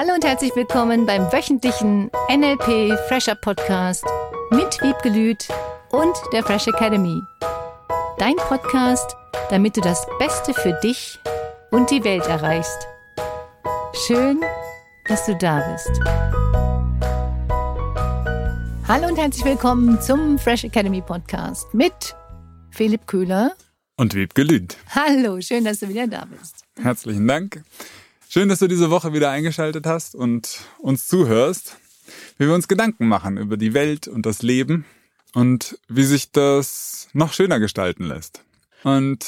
Hallo 0.00 0.14
und 0.14 0.24
herzlich 0.24 0.54
willkommen 0.54 1.06
beim 1.06 1.22
wöchentlichen 1.32 2.08
NLP 2.30 2.96
Fresher 3.08 3.34
Podcast 3.34 4.04
mit 4.52 4.80
Wiebke 4.80 5.08
Lüth 5.08 5.48
und 5.90 6.14
der 6.32 6.44
Fresh 6.44 6.68
Academy. 6.68 7.20
Dein 8.16 8.36
Podcast, 8.36 9.16
damit 9.50 9.76
du 9.76 9.80
das 9.80 10.06
Beste 10.20 10.54
für 10.54 10.78
dich 10.84 11.18
und 11.72 11.90
die 11.90 12.04
Welt 12.04 12.24
erreichst. 12.28 12.86
Schön, 14.06 14.40
dass 15.08 15.26
du 15.26 15.34
da 15.34 15.68
bist. 15.72 15.90
Hallo 18.86 19.08
und 19.08 19.18
herzlich 19.18 19.44
willkommen 19.44 20.00
zum 20.00 20.38
Fresh 20.38 20.62
Academy 20.62 21.00
Podcast 21.00 21.74
mit 21.74 22.14
Philipp 22.70 23.04
Köhler 23.08 23.50
und 23.96 24.14
Wiebke 24.14 24.44
Lüth. 24.44 24.76
Hallo, 24.94 25.40
schön, 25.40 25.64
dass 25.64 25.80
du 25.80 25.88
wieder 25.88 26.06
da 26.06 26.24
bist. 26.24 26.62
Herzlichen 26.80 27.26
Dank. 27.26 27.64
Schön, 28.30 28.50
dass 28.50 28.58
du 28.58 28.68
diese 28.68 28.90
Woche 28.90 29.14
wieder 29.14 29.30
eingeschaltet 29.30 29.86
hast 29.86 30.14
und 30.14 30.60
uns 30.80 31.08
zuhörst, 31.08 31.78
wie 32.36 32.44
wir 32.44 32.54
uns 32.54 32.68
Gedanken 32.68 33.08
machen 33.08 33.38
über 33.38 33.56
die 33.56 33.72
Welt 33.72 34.06
und 34.06 34.26
das 34.26 34.42
Leben 34.42 34.84
und 35.32 35.78
wie 35.88 36.04
sich 36.04 36.30
das 36.30 37.08
noch 37.14 37.32
schöner 37.32 37.58
gestalten 37.58 38.04
lässt. 38.04 38.44
Und 38.84 39.24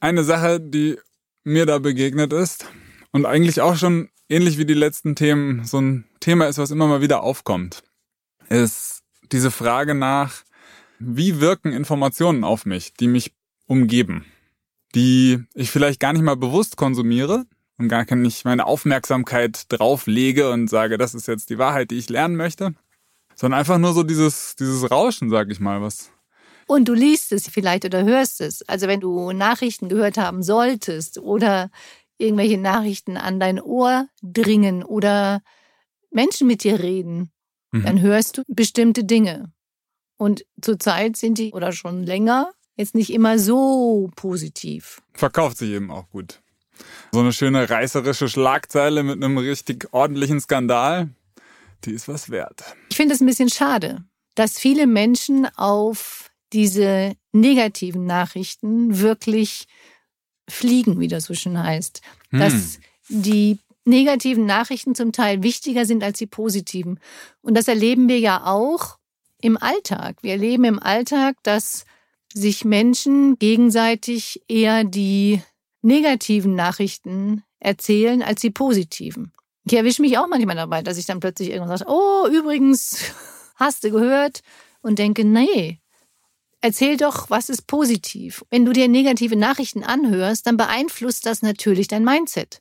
eine 0.00 0.24
Sache, 0.24 0.58
die 0.58 0.96
mir 1.42 1.66
da 1.66 1.78
begegnet 1.78 2.32
ist 2.32 2.64
und 3.12 3.26
eigentlich 3.26 3.60
auch 3.60 3.76
schon 3.76 4.08
ähnlich 4.30 4.56
wie 4.56 4.64
die 4.64 4.72
letzten 4.72 5.16
Themen 5.16 5.66
so 5.66 5.82
ein 5.82 6.06
Thema 6.20 6.46
ist, 6.46 6.56
was 6.56 6.70
immer 6.70 6.86
mal 6.86 7.02
wieder 7.02 7.22
aufkommt, 7.22 7.82
ist 8.48 9.02
diese 9.32 9.50
Frage 9.50 9.94
nach, 9.94 10.44
wie 10.98 11.40
wirken 11.40 11.74
Informationen 11.74 12.42
auf 12.42 12.64
mich, 12.64 12.94
die 12.94 13.08
mich 13.08 13.34
umgeben, 13.66 14.24
die 14.94 15.44
ich 15.52 15.70
vielleicht 15.70 16.00
gar 16.00 16.14
nicht 16.14 16.22
mal 16.22 16.36
bewusst 16.36 16.78
konsumiere, 16.78 17.44
und 17.78 17.88
gar 17.88 18.12
nicht 18.14 18.44
meine 18.44 18.66
Aufmerksamkeit 18.66 19.64
drauf 19.68 20.06
lege 20.06 20.50
und 20.50 20.68
sage, 20.68 20.98
das 20.98 21.14
ist 21.14 21.28
jetzt 21.28 21.50
die 21.50 21.58
Wahrheit, 21.58 21.90
die 21.90 21.98
ich 21.98 22.08
lernen 22.08 22.36
möchte, 22.36 22.74
sondern 23.34 23.58
einfach 23.60 23.78
nur 23.78 23.92
so 23.92 24.02
dieses, 24.02 24.56
dieses 24.56 24.90
Rauschen, 24.90 25.30
sag 25.30 25.50
ich 25.50 25.60
mal, 25.60 25.82
was. 25.82 26.10
Und 26.66 26.86
du 26.86 26.94
liest 26.94 27.32
es 27.32 27.48
vielleicht 27.48 27.84
oder 27.84 28.04
hörst 28.04 28.40
es. 28.40 28.62
Also 28.68 28.86
wenn 28.86 29.00
du 29.00 29.32
Nachrichten 29.32 29.88
gehört 29.88 30.16
haben 30.16 30.42
solltest 30.42 31.18
oder 31.18 31.70
irgendwelche 32.16 32.58
Nachrichten 32.58 33.16
an 33.16 33.40
dein 33.40 33.60
Ohr 33.60 34.08
dringen 34.22 34.82
oder 34.82 35.42
Menschen 36.10 36.46
mit 36.46 36.64
dir 36.64 36.80
reden, 36.80 37.32
mhm. 37.72 37.84
dann 37.84 38.00
hörst 38.00 38.38
du 38.38 38.42
bestimmte 38.46 39.04
Dinge. 39.04 39.52
Und 40.16 40.46
zurzeit 40.62 41.16
sind 41.16 41.38
die 41.38 41.52
oder 41.52 41.72
schon 41.72 42.04
länger 42.04 42.52
jetzt 42.76 42.94
nicht 42.94 43.12
immer 43.12 43.38
so 43.38 44.10
positiv. 44.16 45.02
Verkauft 45.12 45.58
sich 45.58 45.70
eben 45.70 45.90
auch 45.90 46.08
gut. 46.08 46.40
So 47.12 47.20
eine 47.20 47.32
schöne 47.32 47.68
reißerische 47.68 48.28
Schlagzeile 48.28 49.02
mit 49.02 49.22
einem 49.22 49.38
richtig 49.38 49.92
ordentlichen 49.92 50.40
Skandal, 50.40 51.10
die 51.84 51.92
ist 51.92 52.08
was 52.08 52.30
wert. 52.30 52.64
Ich 52.90 52.96
finde 52.96 53.14
es 53.14 53.20
ein 53.20 53.26
bisschen 53.26 53.50
schade, 53.50 54.04
dass 54.34 54.58
viele 54.58 54.86
Menschen 54.86 55.46
auf 55.56 56.30
diese 56.52 57.14
negativen 57.32 58.06
Nachrichten 58.06 58.98
wirklich 59.00 59.66
fliegen, 60.48 61.00
wie 61.00 61.08
das 61.08 61.24
so 61.24 61.34
schön 61.34 61.62
heißt. 61.62 62.00
Hm. 62.30 62.38
Dass 62.38 62.78
die 63.08 63.58
negativen 63.84 64.46
Nachrichten 64.46 64.94
zum 64.94 65.12
Teil 65.12 65.42
wichtiger 65.42 65.84
sind 65.84 66.02
als 66.02 66.18
die 66.18 66.26
positiven. 66.26 67.00
Und 67.42 67.54
das 67.54 67.68
erleben 67.68 68.08
wir 68.08 68.18
ja 68.18 68.44
auch 68.44 68.98
im 69.40 69.56
Alltag. 69.58 70.16
Wir 70.22 70.32
erleben 70.32 70.64
im 70.64 70.78
Alltag, 70.78 71.36
dass 71.42 71.84
sich 72.32 72.64
Menschen 72.64 73.38
gegenseitig 73.38 74.42
eher 74.48 74.84
die 74.84 75.42
negativen 75.84 76.54
Nachrichten 76.54 77.44
erzählen 77.60 78.22
als 78.22 78.40
die 78.40 78.50
positiven. 78.50 79.32
Ich 79.64 79.74
erwische 79.74 80.02
mich 80.02 80.18
auch 80.18 80.26
manchmal 80.28 80.56
dabei, 80.56 80.82
dass 80.82 80.98
ich 80.98 81.06
dann 81.06 81.20
plötzlich 81.20 81.50
irgendwann 81.50 81.78
sage, 81.78 81.90
oh, 81.90 82.26
übrigens, 82.28 82.98
hast 83.56 83.84
du 83.84 83.90
gehört? 83.90 84.40
Und 84.82 84.98
denke, 84.98 85.24
nee, 85.24 85.80
erzähl 86.60 86.98
doch, 86.98 87.30
was 87.30 87.48
ist 87.48 87.66
positiv. 87.66 88.44
Wenn 88.50 88.66
du 88.66 88.72
dir 88.72 88.88
negative 88.88 89.36
Nachrichten 89.36 89.82
anhörst, 89.82 90.46
dann 90.46 90.58
beeinflusst 90.58 91.24
das 91.24 91.40
natürlich 91.40 91.88
dein 91.88 92.04
Mindset. 92.04 92.60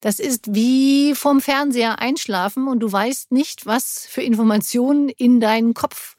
Das 0.00 0.20
ist 0.20 0.54
wie 0.54 1.14
vom 1.14 1.40
Fernseher 1.40 1.98
einschlafen 1.98 2.68
und 2.68 2.80
du 2.80 2.92
weißt 2.92 3.32
nicht, 3.32 3.66
was 3.66 4.06
für 4.06 4.22
Informationen 4.22 5.08
in 5.08 5.40
deinen 5.40 5.74
Kopf 5.74 6.16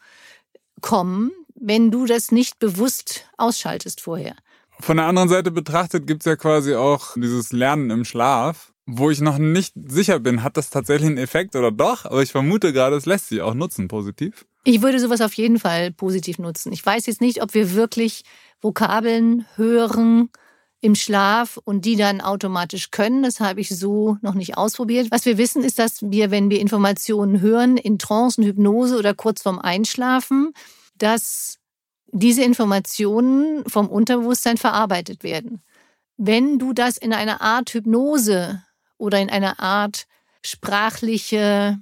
kommen, 0.82 1.32
wenn 1.54 1.92
du 1.92 2.06
das 2.06 2.32
nicht 2.32 2.60
bewusst 2.60 3.30
ausschaltest 3.38 4.02
vorher. 4.02 4.36
Von 4.80 4.98
der 4.98 5.06
anderen 5.06 5.30
Seite 5.30 5.52
betrachtet 5.52 6.08
gibt's 6.08 6.26
ja 6.26 6.36
quasi 6.36 6.76
auch 6.76 7.14
dieses 7.16 7.52
Lernen 7.52 7.90
im 7.90 8.06
Schlaf, 8.06 8.74
wo 8.86 9.10
ich 9.10 9.22
noch 9.22 9.38
nicht 9.38 9.74
sicher 9.76 10.20
bin, 10.20 10.44
hat 10.44 10.58
das 10.58 10.70
tatsächlich 10.70 11.08
einen 11.08 11.18
Effekt 11.18 11.56
oder 11.56 11.72
doch, 11.72 12.06
aber 12.06 12.22
ich 12.22 12.32
vermute 12.32 12.72
gerade, 12.72 12.96
es 12.96 13.06
lässt 13.06 13.30
sich 13.30 13.42
auch 13.42 13.54
nutzen, 13.54 13.88
positiv. 13.88 14.46
Ich 14.64 14.82
würde 14.82 15.00
sowas 15.00 15.22
auf 15.22 15.34
jeden 15.34 15.60
Fall 15.60 15.92
positiv 15.92 16.40
nutzen. 16.40 16.72
Ich 16.72 16.86
weiß 16.86 17.06
jetzt 17.06 17.22
nicht, 17.22 17.42
ob 17.42 17.54
wir 17.54 17.74
wirklich 17.74 18.24
Vokabeln 18.62 19.46
hören 19.56 20.30
im 20.82 20.96
Schlaf 20.96 21.60
und 21.64 21.86
die 21.86 21.96
dann 21.96 22.22
automatisch 22.22 22.92
können. 22.92 23.24
Das 23.24 23.40
habe 23.40 23.60
ich 23.60 23.70
so 23.70 24.18
noch 24.22 24.36
nicht 24.36 24.58
ausprobiert. 24.58 25.08
Was 25.10 25.26
wir 25.26 25.38
wissen, 25.38 25.64
ist, 25.64 25.80
dass 25.80 26.02
wir, 26.04 26.30
wenn 26.30 26.50
wir 26.50 26.60
Informationen 26.60 27.42
hören, 27.42 27.78
in 27.78 27.98
Trance, 27.98 28.42
Hypnose 28.44 28.98
oder 28.98 29.16
kurz 29.16 29.42
vorm 29.42 29.58
Einschlafen, 29.58 30.54
dass 30.98 31.58
diese 32.16 32.44
Informationen 32.44 33.66
vom 33.68 33.90
Unterbewusstsein 33.90 34.56
verarbeitet 34.56 35.24
werden. 35.24 35.62
Wenn 36.16 36.60
du 36.60 36.72
das 36.72 36.98
in 36.98 37.12
eine 37.12 37.42
Art 37.42 37.74
Hypnose 37.74 38.64
oder 38.98 39.20
in 39.20 39.30
eine 39.30 39.60
Art 39.60 40.08
sprachliche 40.42 41.78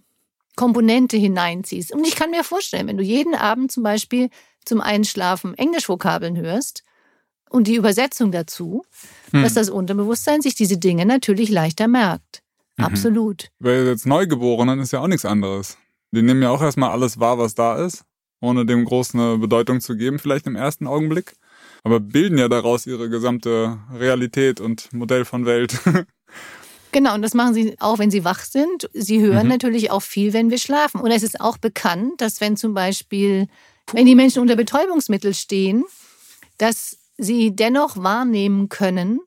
Komponente 0.55 1.17
hineinziehst. 1.17 1.91
Und 1.91 2.07
ich 2.07 2.16
kann 2.16 2.31
mir 2.31 2.43
vorstellen, 2.43 2.88
wenn 2.88 2.97
du 2.97 3.03
jeden 3.03 3.35
Abend 3.35 3.72
zum 3.72 3.83
Beispiel 3.83 4.29
zum 4.66 4.81
Einschlafen 4.81 5.55
Englischvokabeln 5.55 6.38
hörst 6.38 6.83
und 7.49 7.67
die 7.67 7.75
Übersetzung 7.75 8.31
dazu, 8.31 8.83
hm. 9.31 9.43
dass 9.43 9.53
das 9.53 9.69
Unterbewusstsein 9.69 10.41
sich 10.41 10.55
diese 10.55 10.77
Dinge 10.77 11.05
natürlich 11.05 11.49
leichter 11.49 11.88
merkt. 11.88 12.41
Mhm. 12.77 12.85
Absolut. 12.85 13.51
Weil 13.59 13.85
jetzt 13.85 14.07
Neugeborenen 14.07 14.79
ist 14.79 14.93
ja 14.93 14.99
auch 14.99 15.07
nichts 15.07 15.25
anderes. 15.25 15.77
Die 16.11 16.23
nehmen 16.23 16.41
ja 16.41 16.49
auch 16.49 16.61
erstmal 16.61 16.91
alles 16.91 17.19
wahr, 17.19 17.38
was 17.38 17.53
da 17.53 17.83
ist 17.83 18.03
ohne 18.43 18.65
dem 18.65 18.83
groß 18.83 19.15
eine 19.15 19.37
Bedeutung 19.37 19.79
zu 19.79 19.95
geben, 19.95 20.19
vielleicht 20.19 20.45
im 20.47 20.55
ersten 20.55 20.85
Augenblick. 20.85 21.35
Aber 21.83 21.99
bilden 21.99 22.37
ja 22.37 22.49
daraus 22.49 22.85
ihre 22.85 23.09
gesamte 23.09 23.79
Realität 23.93 24.59
und 24.59 24.91
Modell 24.93 25.25
von 25.25 25.45
Welt. 25.45 25.79
Genau, 26.95 27.15
und 27.15 27.23
das 27.23 27.33
machen 27.33 27.55
sie 27.55 27.75
auch, 27.79 27.97
wenn 27.97 28.11
sie 28.11 28.23
wach 28.23 28.41
sind. 28.41 28.87
Sie 28.93 29.19
hören 29.19 29.45
mhm. 29.45 29.49
natürlich 29.49 29.89
auch 29.89 30.03
viel, 30.03 30.31
wenn 30.31 30.51
wir 30.51 30.59
schlafen. 30.59 31.01
Und 31.01 31.09
es 31.09 31.23
ist 31.23 31.41
auch 31.41 31.57
bekannt, 31.57 32.21
dass 32.21 32.39
wenn 32.39 32.55
zum 32.55 32.75
Beispiel, 32.75 33.47
wenn 33.93 34.05
die 34.05 34.13
Menschen 34.13 34.43
unter 34.43 34.55
Betäubungsmittel 34.55 35.33
stehen, 35.33 35.85
dass 36.59 36.99
sie 37.17 37.55
dennoch 37.55 37.97
wahrnehmen 37.97 38.69
können, 38.69 39.21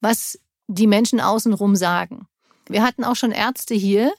was 0.00 0.40
die 0.66 0.88
Menschen 0.88 1.20
außenrum 1.20 1.76
sagen. 1.76 2.26
Wir 2.68 2.82
hatten 2.82 3.04
auch 3.04 3.14
schon 3.14 3.30
Ärzte 3.30 3.76
hier, 3.76 4.12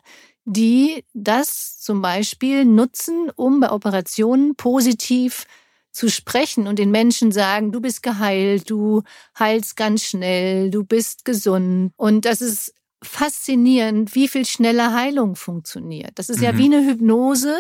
die 0.46 1.06
das 1.14 1.80
zum 1.80 2.02
Beispiel 2.02 2.66
nutzen, 2.66 3.30
um 3.36 3.60
bei 3.60 3.72
Operationen 3.72 4.56
positiv 4.56 5.46
zu 5.92 6.10
sprechen 6.10 6.68
und 6.68 6.80
den 6.80 6.92
Menschen 6.92 7.32
sagen, 7.32 7.72
du 7.72 7.82
bist 7.82 8.02
geheilt, 8.02 8.70
du 8.70 9.04
heilst 9.38 9.76
ganz 9.76 10.04
schnell, 10.04 10.72
du 10.72 10.84
bist 10.84 11.26
gesund. 11.26 11.92
Und 11.98 12.26
das 12.26 12.42
ist 12.42 12.74
faszinierend, 13.04 14.16
wie 14.16 14.28
viel 14.28 14.46
schneller 14.46 14.94
Heilung 14.94 15.36
funktioniert. 15.36 16.12
Das 16.16 16.30
ist 16.30 16.38
mhm. 16.38 16.44
ja 16.44 16.58
wie 16.58 16.66
eine 16.66 16.86
Hypnose 16.86 17.58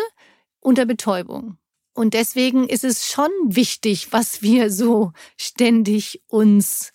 unter 0.59 0.85
Betäubung. 0.85 1.57
Und 1.93 2.13
deswegen 2.13 2.67
ist 2.69 2.85
es 2.85 3.07
schon 3.07 3.29
wichtig, 3.43 4.13
was 4.13 4.41
wir 4.41 4.71
so 4.71 5.11
ständig 5.35 6.21
uns 6.27 6.93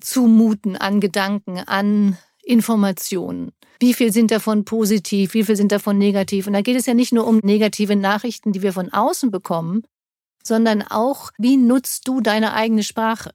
zumuten 0.00 0.76
an 0.76 1.00
Gedanken, 1.00 1.58
an 1.58 2.18
Informationen. 2.46 3.52
Wie 3.80 3.94
viel 3.94 4.12
sind 4.12 4.30
davon 4.30 4.64
positiv, 4.64 5.34
wie 5.34 5.44
viel 5.44 5.56
sind 5.56 5.72
davon 5.72 5.98
negativ? 5.98 6.46
Und 6.46 6.52
da 6.52 6.60
geht 6.60 6.76
es 6.76 6.86
ja 6.86 6.94
nicht 6.94 7.12
nur 7.12 7.26
um 7.26 7.38
negative 7.42 7.96
Nachrichten, 7.96 8.52
die 8.52 8.62
wir 8.62 8.72
von 8.72 8.92
außen 8.92 9.30
bekommen, 9.30 9.82
sondern 10.42 10.82
auch, 10.82 11.30
wie 11.38 11.56
nutzt 11.56 12.06
du 12.06 12.20
deine 12.20 12.52
eigene 12.52 12.82
Sprache? 12.82 13.32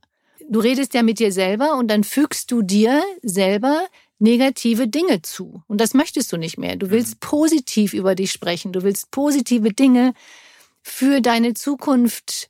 Du 0.47 0.59
redest 0.59 0.93
ja 0.93 1.03
mit 1.03 1.19
dir 1.19 1.31
selber 1.31 1.75
und 1.75 1.89
dann 1.89 2.03
fügst 2.03 2.51
du 2.51 2.61
dir 2.61 3.03
selber 3.21 3.85
negative 4.19 4.87
Dinge 4.87 5.21
zu. 5.21 5.63
Und 5.67 5.79
das 5.81 5.93
möchtest 5.93 6.31
du 6.31 6.37
nicht 6.37 6.57
mehr. 6.57 6.75
Du 6.75 6.89
willst 6.91 7.15
mhm. 7.15 7.19
positiv 7.19 7.93
über 7.93 8.15
dich 8.15 8.31
sprechen. 8.31 8.71
Du 8.71 8.83
willst 8.83 9.11
positive 9.11 9.73
Dinge 9.73 10.13
für 10.81 11.21
deine 11.21 11.53
Zukunft 11.53 12.49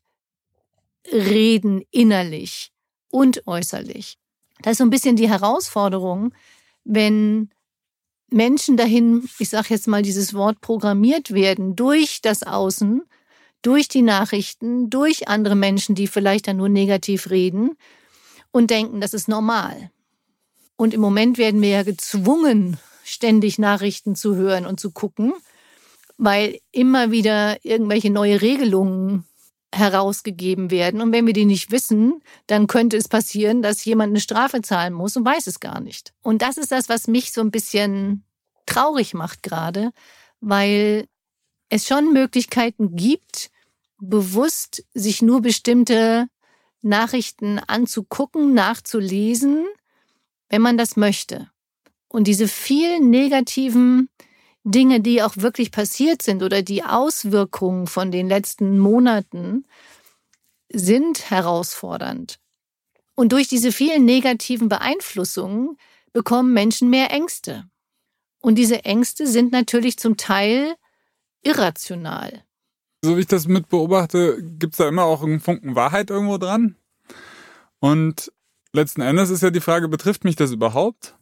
reden, 1.12 1.84
innerlich 1.92 2.72
und 3.10 3.46
äußerlich. 3.48 4.18
Das 4.62 4.74
ist 4.74 4.78
so 4.80 4.84
ein 4.84 4.90
bisschen 4.90 5.16
die 5.16 5.30
Herausforderung, 5.30 6.34
wenn 6.84 7.50
Menschen 8.30 8.78
dahin, 8.78 9.28
ich 9.40 9.50
sage 9.50 9.68
jetzt 9.70 9.88
mal 9.88 10.02
dieses 10.02 10.34
Wort, 10.34 10.62
programmiert 10.62 11.34
werden 11.34 11.76
durch 11.76 12.22
das 12.22 12.44
Außen, 12.44 13.04
durch 13.62 13.88
die 13.88 14.02
Nachrichten, 14.02 14.90
durch 14.90 15.28
andere 15.28 15.56
Menschen, 15.56 15.96
die 15.96 16.08
vielleicht 16.08 16.48
dann 16.48 16.58
nur 16.58 16.70
negativ 16.70 17.30
reden 17.30 17.72
und 18.52 18.70
denken, 18.70 19.02
das 19.02 19.14
ist 19.14 19.28
normal. 19.28 19.92
Und 20.76 20.94
im 20.94 21.02
Moment 21.02 21.38
werden 21.38 21.62
wir 21.62 21.70
ja 21.70 21.84
gezwungen, 21.84 22.78
ständig 23.04 23.60
Nachrichten 23.60 24.16
zu 24.16 24.36
hören 24.36 24.66
und 24.66 24.80
zu 24.80 24.92
gucken, 24.92 25.34
weil 26.18 26.60
immer 26.72 27.12
wieder 27.12 27.64
irgendwelche 27.66 28.10
neue 28.10 28.42
Regelungen 28.42 29.26
herausgegeben 29.74 30.72
werden. 30.72 31.02
Und 31.02 31.12
wenn 31.12 31.28
wir 31.28 31.34
die 31.34 31.46
nicht 31.46 31.72
wissen, 31.72 32.22
dann 32.48 32.68
könnte 32.68 32.98
es 32.98 33.08
passieren, 33.08 33.62
dass 33.62 33.86
jemand 33.86 34.12
eine 34.12 34.20
Strafe 34.20 34.62
zahlen 34.62 34.94
muss 34.94 35.16
und 35.16 35.26
weiß 35.26 35.48
es 35.48 35.60
gar 35.60 35.80
nicht. 35.80 36.14
Und 36.22 36.42
das 36.42 36.58
ist 36.58 36.72
das, 36.72 36.90
was 36.90 37.08
mich 37.08 37.32
so 37.32 37.42
ein 37.42 37.52
bisschen 37.52 38.24
traurig 38.66 39.14
macht 39.14 39.44
gerade, 39.44 39.92
weil 40.42 41.08
es 41.70 41.88
schon 41.88 42.14
Möglichkeiten 42.14 42.96
gibt, 42.96 43.52
bewusst 44.00 44.84
sich 44.94 45.22
nur 45.22 45.42
bestimmte 45.42 46.28
Nachrichten 46.82 47.60
anzugucken, 47.60 48.54
nachzulesen, 48.54 49.68
wenn 50.50 50.62
man 50.62 50.78
das 50.78 50.96
möchte. 50.96 51.50
Und 52.08 52.26
diese 52.26 52.48
vielen 52.48 53.10
negativen 53.10 54.10
Dinge, 54.72 55.02
die 55.02 55.24
auch 55.24 55.38
wirklich 55.38 55.72
passiert 55.72 56.22
sind 56.22 56.44
oder 56.44 56.62
die 56.62 56.84
Auswirkungen 56.84 57.88
von 57.88 58.12
den 58.12 58.28
letzten 58.28 58.78
Monaten 58.78 59.66
sind 60.72 61.30
herausfordernd. 61.30 62.40
Und 63.16 63.32
durch 63.32 63.48
diese 63.48 63.72
vielen 63.72 64.06
negativen 64.06 64.70
Beeinflussungen 64.70 65.78
bekommen 66.14 66.54
Menschen 66.54 66.90
mehr 66.90 67.12
Ängste. 67.12 67.66
Und 68.40 68.56
diese 68.56 68.86
Ängste 68.86 69.28
sind 69.28 69.52
natürlich 69.52 69.98
zum 69.98 70.16
Teil 70.16 70.76
irrational. 71.42 72.44
So 73.04 73.18
wie 73.18 73.22
ich 73.22 73.28
das 73.28 73.48
mit 73.48 73.70
beobachte, 73.70 74.42
gibt 74.42 74.74
es 74.74 74.78
da 74.78 74.88
immer 74.88 75.04
auch 75.04 75.24
einen 75.24 75.40
Funken 75.40 75.76
Wahrheit 75.76 76.10
irgendwo 76.10 76.38
dran. 76.38 76.76
Und 77.80 78.32
letzten 78.74 79.02
Endes 79.02 79.30
ist 79.30 79.42
ja 79.42 79.50
die 79.50 79.62
Frage, 79.62 79.88
betrifft 79.88 80.24
mich 80.24 80.36
das 80.36 80.52
überhaupt? 80.52 81.16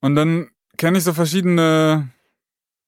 Und 0.00 0.14
dann 0.14 0.50
kenne 0.76 0.98
ich 0.98 1.04
so 1.04 1.12
verschiedene 1.12 2.10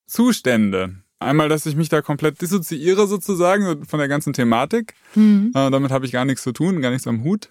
Zustände. 0.07 0.97
Einmal, 1.19 1.49
dass 1.49 1.67
ich 1.67 1.77
mich 1.77 1.89
da 1.89 2.03
komplett 2.03 2.41
dissoziiere 2.41 3.07
sozusagen 3.07 3.87
von 3.87 3.99
der 3.99 4.09
ganzen 4.09 4.33
Thematik. 4.33 4.95
Mhm. 5.15 5.53
Äh, 5.55 5.71
damit 5.71 5.91
habe 5.91 6.05
ich 6.05 6.13
gar 6.13 6.25
nichts 6.25 6.43
zu 6.43 6.53
tun, 6.53 6.83
gar 6.83 6.91
nichts 6.91 7.07
am 7.07 7.25
Hut. 7.25 7.51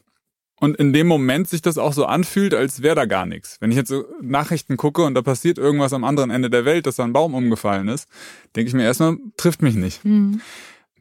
Und 0.57 0.77
in 0.77 0.93
dem 0.93 1.07
Moment 1.07 1.49
sich 1.49 1.61
das 1.61 1.77
auch 1.77 1.91
so 1.91 2.05
anfühlt, 2.05 2.53
als 2.53 2.81
wäre 2.81 2.95
da 2.95 3.05
gar 3.05 3.25
nichts. 3.25 3.57
Wenn 3.59 3.71
ich 3.71 3.77
jetzt 3.77 3.89
so 3.89 4.05
Nachrichten 4.21 4.77
gucke 4.77 5.03
und 5.03 5.13
da 5.13 5.21
passiert 5.21 5.57
irgendwas 5.57 5.93
am 5.93 6.03
anderen 6.03 6.29
Ende 6.29 6.49
der 6.49 6.63
Welt, 6.63 6.85
dass 6.85 6.95
da 6.95 7.03
ein 7.03 7.11
Baum 7.11 7.33
umgefallen 7.33 7.89
ist, 7.89 8.07
denke 8.55 8.69
ich 8.69 8.73
mir 8.73 8.83
erstmal, 8.83 9.17
trifft 9.35 9.61
mich 9.61 9.75
nicht. 9.75 10.05
Mhm. 10.05 10.39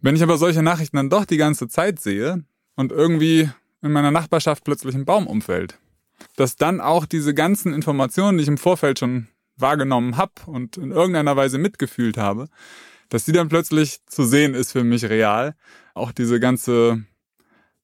Wenn 0.00 0.16
ich 0.16 0.22
aber 0.22 0.38
solche 0.38 0.62
Nachrichten 0.62 0.96
dann 0.96 1.10
doch 1.10 1.24
die 1.24 1.36
ganze 1.36 1.68
Zeit 1.68 2.00
sehe 2.00 2.44
und 2.74 2.90
irgendwie 2.90 3.48
in 3.80 3.92
meiner 3.92 4.10
Nachbarschaft 4.10 4.64
plötzlich 4.64 4.94
ein 4.94 5.04
Baum 5.04 5.26
umfällt, 5.26 5.78
dass 6.36 6.56
dann 6.56 6.80
auch 6.80 7.06
diese 7.06 7.32
ganzen 7.32 7.72
Informationen, 7.72 8.38
die 8.38 8.42
ich 8.42 8.48
im 8.48 8.58
Vorfeld 8.58 8.98
schon 8.98 9.28
wahrgenommen 9.56 10.16
habe 10.16 10.32
und 10.46 10.76
in 10.76 10.90
irgendeiner 10.90 11.36
Weise 11.36 11.58
mitgefühlt 11.58 12.16
habe, 12.16 12.48
dass 13.08 13.24
die 13.24 13.32
dann 13.32 13.48
plötzlich 13.48 14.04
zu 14.06 14.24
sehen 14.24 14.54
ist 14.54 14.72
für 14.72 14.84
mich 14.84 15.04
real. 15.04 15.54
Auch 15.94 16.12
diese 16.12 16.40
ganze 16.40 17.04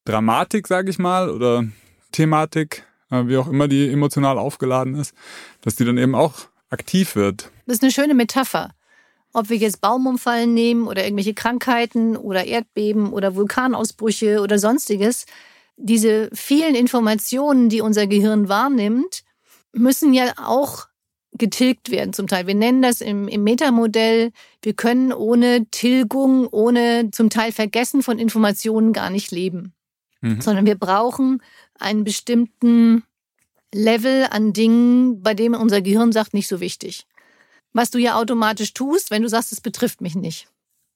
Dramatik, 0.05 0.67
sage 0.67 0.91
ich 0.91 0.99
mal, 0.99 1.31
oder 1.31 1.65
Thematik, 2.13 2.85
äh, 3.11 3.27
wie 3.27 3.37
auch 3.37 3.49
immer 3.49 3.69
die 3.69 3.89
emotional 3.89 4.39
aufgeladen 4.39 4.95
ist, 4.95 5.15
dass 5.61 5.77
die 5.77 5.85
dann 5.85 5.99
eben 5.99 6.15
auch 6.15 6.35
aktiv 6.71 7.17
wird. 7.17 7.51
Das 7.67 7.77
ist 7.77 7.83
eine 7.83 7.93
schöne 7.93 8.15
Metapher. 8.15 8.75
Ob 9.33 9.49
wir 9.49 9.57
jetzt 9.57 9.81
Baumumfallen 9.81 10.53
nehmen 10.53 10.89
oder 10.89 11.05
irgendwelche 11.05 11.35
Krankheiten 11.35 12.17
oder 12.17 12.45
Erdbeben 12.45 13.13
oder 13.13 13.37
Vulkanausbrüche 13.37 14.41
oder 14.41 14.59
sonstiges, 14.59 15.27
diese 15.77 16.31
vielen 16.33 16.75
Informationen, 16.75 17.69
die 17.69 17.81
unser 17.81 18.07
Gehirn 18.07 18.49
wahrnimmt, 18.49 19.23
müssen 19.73 20.13
ja 20.13 20.33
auch 20.37 20.90
getilgt 21.41 21.91
werden 21.91 22.13
zum 22.13 22.29
Teil. 22.29 22.47
Wir 22.47 22.55
nennen 22.55 22.83
das 22.83 23.01
im, 23.01 23.27
im 23.27 23.43
Metamodell, 23.43 24.31
wir 24.63 24.75
können 24.75 25.13
ohne 25.13 25.67
Tilgung, 25.71 26.47
ohne 26.47 27.11
zum 27.11 27.31
Teil 27.31 27.51
Vergessen 27.51 28.05
von 28.05 28.21
Informationen 28.21 28.93
gar 28.93 29.11
nicht 29.11 29.33
leben. 29.33 29.73
Mhm. 30.21 30.41
Sondern 30.41 30.67
wir 30.67 30.77
brauchen 30.77 31.43
einen 31.79 32.05
bestimmten 32.05 33.03
Level 33.75 34.27
an 34.31 34.53
Dingen, 34.53 35.23
bei 35.23 35.35
dem 35.35 35.55
unser 35.55 35.81
Gehirn 35.81 36.13
sagt, 36.13 36.35
nicht 36.35 36.47
so 36.47 36.61
wichtig. 36.61 37.07
Was 37.73 37.91
du 37.91 37.99
ja 37.99 38.17
automatisch 38.17 38.75
tust, 38.75 39.11
wenn 39.11 39.23
du 39.23 39.29
sagst, 39.29 39.53
es 39.53 39.61
betrifft 39.61 40.01
mich 40.01 40.15
nicht. 40.15 40.49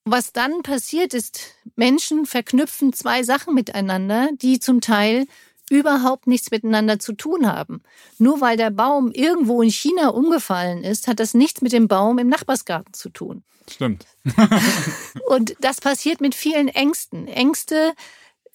Was 0.05 0.32
dann 0.32 0.62
passiert 0.62 1.14
ist, 1.14 1.40
Menschen 1.76 2.26
verknüpfen 2.26 2.93
zwei 2.93 3.23
Sachen 3.23 3.55
miteinander, 3.55 4.29
die 4.35 4.61
zum 4.61 4.82
Teil 4.82 5.26
überhaupt 5.75 6.26
nichts 6.26 6.50
miteinander 6.50 6.99
zu 6.99 7.12
tun 7.12 7.47
haben. 7.47 7.82
Nur 8.19 8.41
weil 8.41 8.56
der 8.56 8.71
Baum 8.71 9.11
irgendwo 9.11 9.61
in 9.61 9.71
China 9.71 10.09
umgefallen 10.09 10.85
ist, 10.85 11.09
hat 11.09 11.21
das 11.21 11.35
nichts 11.35 11.62
mit 11.62 11.73
dem 11.73 11.88
Baum 11.88 12.19
im 12.19 12.29
Nachbarsgarten 12.29 12.94
zu 12.94 13.09
tun. 13.09 13.43
Stimmt. 13.69 14.06
Und 15.29 15.56
das 15.61 15.81
passiert 15.81 16.21
mit 16.21 16.35
vielen 16.35 16.69
Ängsten. 16.69 17.26
Ängste 17.26 17.94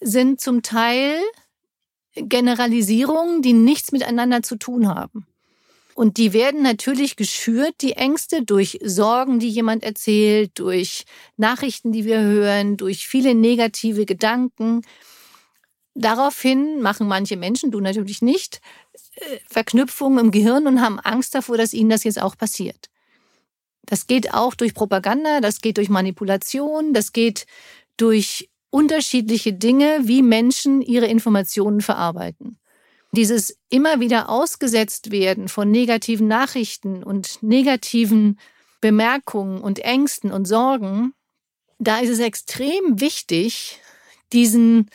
sind 0.00 0.40
zum 0.40 0.62
Teil 0.62 1.20
Generalisierungen, 2.14 3.42
die 3.42 3.52
nichts 3.52 3.92
miteinander 3.92 4.42
zu 4.42 4.56
tun 4.56 4.88
haben. 4.88 5.26
Und 5.94 6.16
die 6.16 6.32
werden 6.32 6.62
natürlich 6.62 7.16
geschürt, 7.16 7.74
die 7.82 7.92
Ängste, 7.92 8.42
durch 8.42 8.78
Sorgen, 8.82 9.38
die 9.38 9.50
jemand 9.50 9.84
erzählt, 9.84 10.52
durch 10.54 11.04
Nachrichten, 11.36 11.92
die 11.92 12.06
wir 12.06 12.20
hören, 12.20 12.78
durch 12.78 13.06
viele 13.06 13.34
negative 13.34 14.06
Gedanken. 14.06 14.80
Daraufhin 16.00 16.80
machen 16.80 17.06
manche 17.08 17.36
Menschen, 17.36 17.70
du 17.70 17.78
natürlich 17.78 18.22
nicht, 18.22 18.62
äh, 19.16 19.38
Verknüpfungen 19.46 20.18
im 20.18 20.30
Gehirn 20.30 20.66
und 20.66 20.80
haben 20.80 20.98
Angst 20.98 21.34
davor, 21.34 21.58
dass 21.58 21.74
ihnen 21.74 21.90
das 21.90 22.04
jetzt 22.04 22.22
auch 22.22 22.38
passiert. 22.38 22.88
Das 23.82 24.06
geht 24.06 24.32
auch 24.32 24.54
durch 24.54 24.72
Propaganda, 24.72 25.40
das 25.40 25.60
geht 25.60 25.76
durch 25.76 25.90
Manipulation, 25.90 26.94
das 26.94 27.12
geht 27.12 27.46
durch 27.98 28.48
unterschiedliche 28.70 29.52
Dinge, 29.52 30.00
wie 30.04 30.22
Menschen 30.22 30.80
ihre 30.80 31.06
Informationen 31.06 31.82
verarbeiten. 31.82 32.58
Dieses 33.12 33.58
immer 33.68 34.00
wieder 34.00 34.30
ausgesetzt 34.30 35.10
werden 35.10 35.48
von 35.48 35.70
negativen 35.70 36.28
Nachrichten 36.28 37.02
und 37.02 37.42
negativen 37.42 38.38
Bemerkungen 38.80 39.60
und 39.60 39.80
Ängsten 39.80 40.32
und 40.32 40.46
Sorgen, 40.46 41.12
da 41.78 41.98
ist 41.98 42.10
es 42.10 42.20
extrem 42.20 43.00
wichtig, 43.00 43.80
diesen 44.32 44.88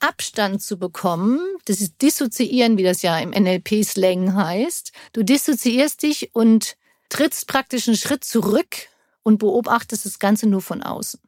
Abstand 0.00 0.62
zu 0.62 0.78
bekommen, 0.78 1.40
das 1.66 1.80
ist 1.80 2.00
dissoziieren, 2.02 2.78
wie 2.78 2.82
das 2.82 3.02
ja 3.02 3.18
im 3.18 3.30
NLP-Slang 3.30 4.34
heißt. 4.34 4.92
Du 5.12 5.22
dissoziierst 5.22 6.02
dich 6.02 6.34
und 6.34 6.76
trittst 7.10 7.46
praktisch 7.46 7.86
einen 7.86 7.96
Schritt 7.96 8.24
zurück 8.24 8.88
und 9.22 9.38
beobachtest 9.38 10.06
das 10.06 10.18
Ganze 10.18 10.48
nur 10.48 10.62
von 10.62 10.82
außen, 10.82 11.20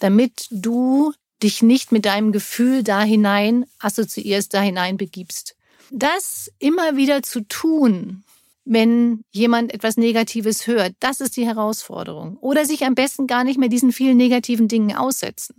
damit 0.00 0.48
du 0.50 1.12
dich 1.42 1.62
nicht 1.62 1.92
mit 1.92 2.04
deinem 2.04 2.32
Gefühl 2.32 2.82
da 2.82 3.02
hinein 3.02 3.64
assoziierst, 3.78 4.52
da 4.52 4.60
hinein 4.60 4.96
begibst. 4.96 5.54
Das 5.90 6.50
immer 6.58 6.96
wieder 6.96 7.22
zu 7.22 7.40
tun, 7.42 8.24
wenn 8.64 9.22
jemand 9.30 9.72
etwas 9.72 9.96
Negatives 9.96 10.66
hört, 10.66 10.94
das 11.00 11.20
ist 11.20 11.36
die 11.36 11.46
Herausforderung. 11.46 12.36
Oder 12.38 12.66
sich 12.66 12.84
am 12.84 12.94
besten 12.94 13.26
gar 13.26 13.44
nicht 13.44 13.58
mehr 13.58 13.70
diesen 13.70 13.92
vielen 13.92 14.18
negativen 14.18 14.68
Dingen 14.68 14.94
aussetzen. 14.94 15.56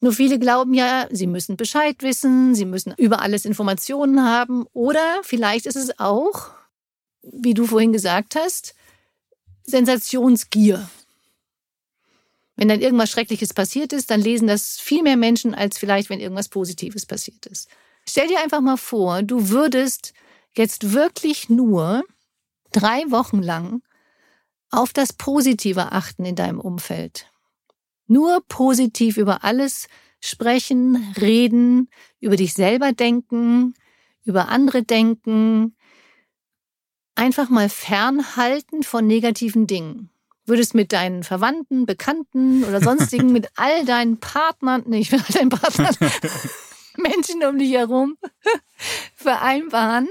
Nur 0.00 0.12
viele 0.12 0.38
glauben 0.38 0.72
ja, 0.72 1.06
sie 1.10 1.26
müssen 1.26 1.56
Bescheid 1.56 1.96
wissen, 2.02 2.54
sie 2.54 2.64
müssen 2.64 2.94
über 2.96 3.20
alles 3.20 3.44
Informationen 3.44 4.24
haben. 4.24 4.66
Oder 4.72 5.20
vielleicht 5.22 5.66
ist 5.66 5.76
es 5.76 5.98
auch, 5.98 6.50
wie 7.22 7.52
du 7.52 7.66
vorhin 7.66 7.92
gesagt 7.92 8.34
hast, 8.34 8.74
Sensationsgier. 9.64 10.88
Wenn 12.56 12.68
dann 12.68 12.80
irgendwas 12.80 13.10
Schreckliches 13.10 13.54
passiert 13.54 13.92
ist, 13.92 14.10
dann 14.10 14.20
lesen 14.20 14.46
das 14.46 14.78
viel 14.78 15.02
mehr 15.02 15.16
Menschen, 15.16 15.54
als 15.54 15.78
vielleicht, 15.78 16.10
wenn 16.10 16.20
irgendwas 16.20 16.48
Positives 16.48 17.06
passiert 17.06 17.46
ist. 17.46 17.68
Stell 18.08 18.28
dir 18.28 18.40
einfach 18.40 18.60
mal 18.60 18.76
vor, 18.76 19.22
du 19.22 19.50
würdest 19.50 20.14
jetzt 20.54 20.92
wirklich 20.92 21.48
nur 21.48 22.02
drei 22.72 23.02
Wochen 23.10 23.42
lang 23.42 23.82
auf 24.70 24.92
das 24.92 25.12
Positive 25.12 25.92
achten 25.92 26.24
in 26.24 26.36
deinem 26.36 26.60
Umfeld. 26.60 27.29
Nur 28.10 28.42
positiv 28.48 29.18
über 29.18 29.44
alles 29.44 29.86
sprechen, 30.18 31.14
reden, 31.20 31.88
über 32.18 32.34
dich 32.34 32.54
selber 32.54 32.90
denken, 32.90 33.74
über 34.24 34.48
andere 34.48 34.82
denken, 34.82 35.76
einfach 37.14 37.50
mal 37.50 37.68
fernhalten 37.68 38.82
von 38.82 39.06
negativen 39.06 39.68
Dingen. 39.68 40.10
Würdest 40.44 40.74
mit 40.74 40.92
deinen 40.92 41.22
Verwandten, 41.22 41.86
Bekannten 41.86 42.64
oder 42.64 42.80
sonstigen, 42.80 43.30
mit 43.32 43.46
all 43.54 43.84
deinen 43.84 44.18
Partnern, 44.18 44.82
nicht 44.88 45.12
mit 45.12 45.22
all 45.28 45.32
deinen 45.32 45.50
Partnern, 45.50 45.94
Menschen 46.96 47.44
um 47.44 47.58
dich 47.58 47.70
herum 47.70 48.18
vereinbaren, 49.14 50.08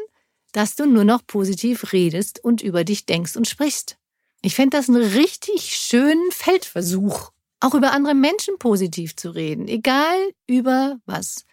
dass 0.53 0.77
du 0.77 0.85
nur 0.85 1.03
noch 1.03 1.27
positiv 1.27 1.91
redest 1.91 2.41
und 2.41 2.61
über 2.61 2.85
dich 2.85 3.05
denkst 3.05 3.35
und 3.35 3.45
sprichst. 3.45 3.97
Ich 4.41 4.55
fände 4.55 4.77
das 4.77 4.87
einen 4.87 5.03
richtig 5.03 5.75
schönen 5.75 6.31
Feldversuch, 6.31 7.33
auch 7.59 7.73
über 7.73 7.91
andere 7.91 8.15
Menschen 8.15 8.57
positiv 8.57 9.15
zu 9.15 9.31
reden, 9.31 9.67
egal 9.67 10.17
über 10.47 10.99
was. 11.05 11.45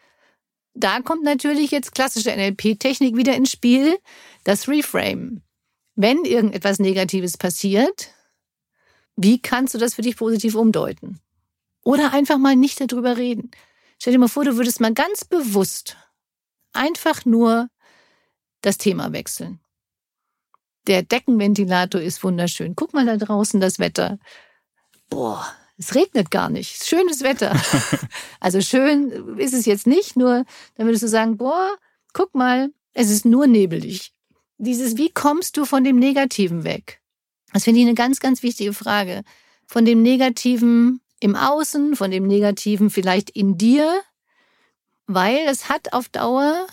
Da 0.74 1.00
kommt 1.00 1.24
natürlich 1.24 1.70
jetzt 1.70 1.94
klassische 1.94 2.30
NLP-Technik 2.30 3.16
wieder 3.16 3.34
ins 3.34 3.50
Spiel, 3.50 3.98
das 4.44 4.68
Reframe. 4.68 5.42
wenn 5.98 6.26
irgendetwas 6.26 6.78
Negatives 6.78 7.38
passiert, 7.38 8.10
wie 9.16 9.40
kannst 9.40 9.72
du 9.72 9.78
das 9.78 9.94
für 9.94 10.02
dich 10.02 10.16
positiv 10.16 10.54
umdeuten? 10.54 11.20
Oder 11.82 12.12
einfach 12.12 12.36
mal 12.36 12.54
nicht 12.54 12.78
darüber 12.80 13.16
reden. 13.16 13.50
Stell 13.98 14.12
dir 14.12 14.18
mal 14.18 14.28
vor, 14.28 14.44
du 14.44 14.56
würdest 14.56 14.78
mal 14.80 14.92
ganz 14.92 15.24
bewusst 15.24 15.96
einfach 16.74 17.24
nur 17.24 17.68
das 18.60 18.76
Thema 18.76 19.12
wechseln. 19.12 19.60
Der 20.86 21.02
Deckenventilator 21.02 22.00
ist 22.00 22.22
wunderschön. 22.22 22.76
Guck 22.76 22.92
mal 22.92 23.06
da 23.06 23.16
draußen 23.16 23.60
das 23.60 23.78
Wetter. 23.78 24.18
Boah, 25.08 25.46
es 25.78 25.94
regnet 25.94 26.30
gar 26.30 26.48
nicht. 26.48 26.84
Schönes 26.84 27.22
Wetter. 27.22 27.54
also 28.40 28.60
schön 28.60 29.36
ist 29.38 29.54
es 29.54 29.66
jetzt 29.66 29.86
nicht, 29.86 30.16
nur 30.16 30.44
dann 30.74 30.86
würdest 30.86 31.02
du 31.02 31.08
sagen, 31.08 31.36
boah, 31.36 31.76
guck 32.12 32.34
mal, 32.34 32.70
es 32.94 33.10
ist 33.10 33.24
nur 33.24 33.46
nebelig. 33.46 34.12
Dieses, 34.58 34.96
wie 34.96 35.10
kommst 35.10 35.56
du 35.56 35.64
von 35.66 35.84
dem 35.84 35.98
Negativen 35.98 36.64
weg? 36.64 37.02
Das 37.52 37.64
finde 37.64 37.80
ich 37.80 37.86
eine 37.86 37.94
ganz, 37.94 38.20
ganz 38.20 38.42
wichtige 38.42 38.72
Frage. 38.72 39.22
Von 39.66 39.84
dem 39.84 40.02
Negativen 40.02 41.00
im 41.20 41.36
Außen, 41.36 41.96
von 41.96 42.10
dem 42.10 42.26
Negativen 42.26 42.88
vielleicht 42.88 43.30
in 43.30 43.58
dir, 43.58 44.00
weil 45.06 45.38
es 45.48 45.68
hat 45.68 45.92
auf 45.92 46.08
Dauer 46.08 46.66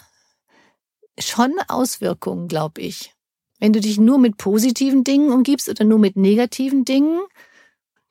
schon 1.20 1.54
Auswirkungen, 1.68 2.48
glaube 2.48 2.82
ich. 2.82 3.14
Wenn 3.60 3.74
du 3.74 3.80
dich 3.80 3.98
nur 3.98 4.18
mit 4.18 4.38
positiven 4.38 5.04
Dingen 5.04 5.32
umgibst 5.32 5.70
oder 5.70 5.86
nur 5.86 6.00
mit 6.00 6.16
negativen 6.16 6.86
Dingen, 6.86 7.22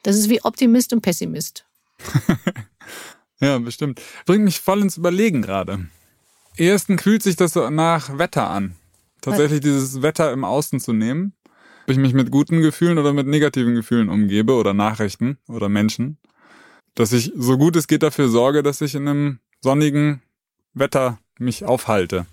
das 0.03 0.17
ist 0.17 0.29
wie 0.29 0.43
Optimist 0.43 0.93
und 0.93 1.01
Pessimist. 1.01 1.65
ja, 3.41 3.59
bestimmt. 3.59 4.01
Bringt 4.27 4.45
mich 4.45 4.61
voll 4.61 4.83
ins 4.83 4.97
Überlegen 4.97 5.43
gerade. 5.43 5.87
Ersten 6.57 6.99
fühlt 6.99 7.23
sich 7.23 7.37
das 7.37 7.53
so 7.53 7.71
nach 7.71 8.19
Wetter 8.19 8.51
an. 8.51 8.77
Tatsächlich 9.21 9.61
Was? 9.61 9.65
dieses 9.65 10.03
Wetter 10.03 10.33
im 10.33 10.45
Außen 10.45 10.81
zu 10.81 10.93
nehmen. 10.93 11.33
Ob 11.85 11.91
ich 11.91 11.97
mich 11.97 12.13
mit 12.13 12.31
guten 12.31 12.61
Gefühlen 12.61 12.99
oder 12.99 13.13
mit 13.13 13.27
negativen 13.27 13.75
Gefühlen 13.75 14.09
umgebe 14.09 14.55
oder 14.55 14.75
Nachrichten 14.75 15.39
oder 15.49 15.69
Menschen. 15.69 16.19
Dass 16.95 17.13
ich 17.13 17.33
so 17.35 17.57
gut 17.57 17.77
es 17.77 17.87
geht 17.87 18.03
dafür 18.03 18.29
sorge, 18.29 18.63
dass 18.63 18.81
ich 18.81 18.95
in 18.95 19.09
einem 19.09 19.39
sonnigen 19.61 20.23
Wetter 20.75 21.19
mich 21.39 21.65
aufhalte. 21.65 22.27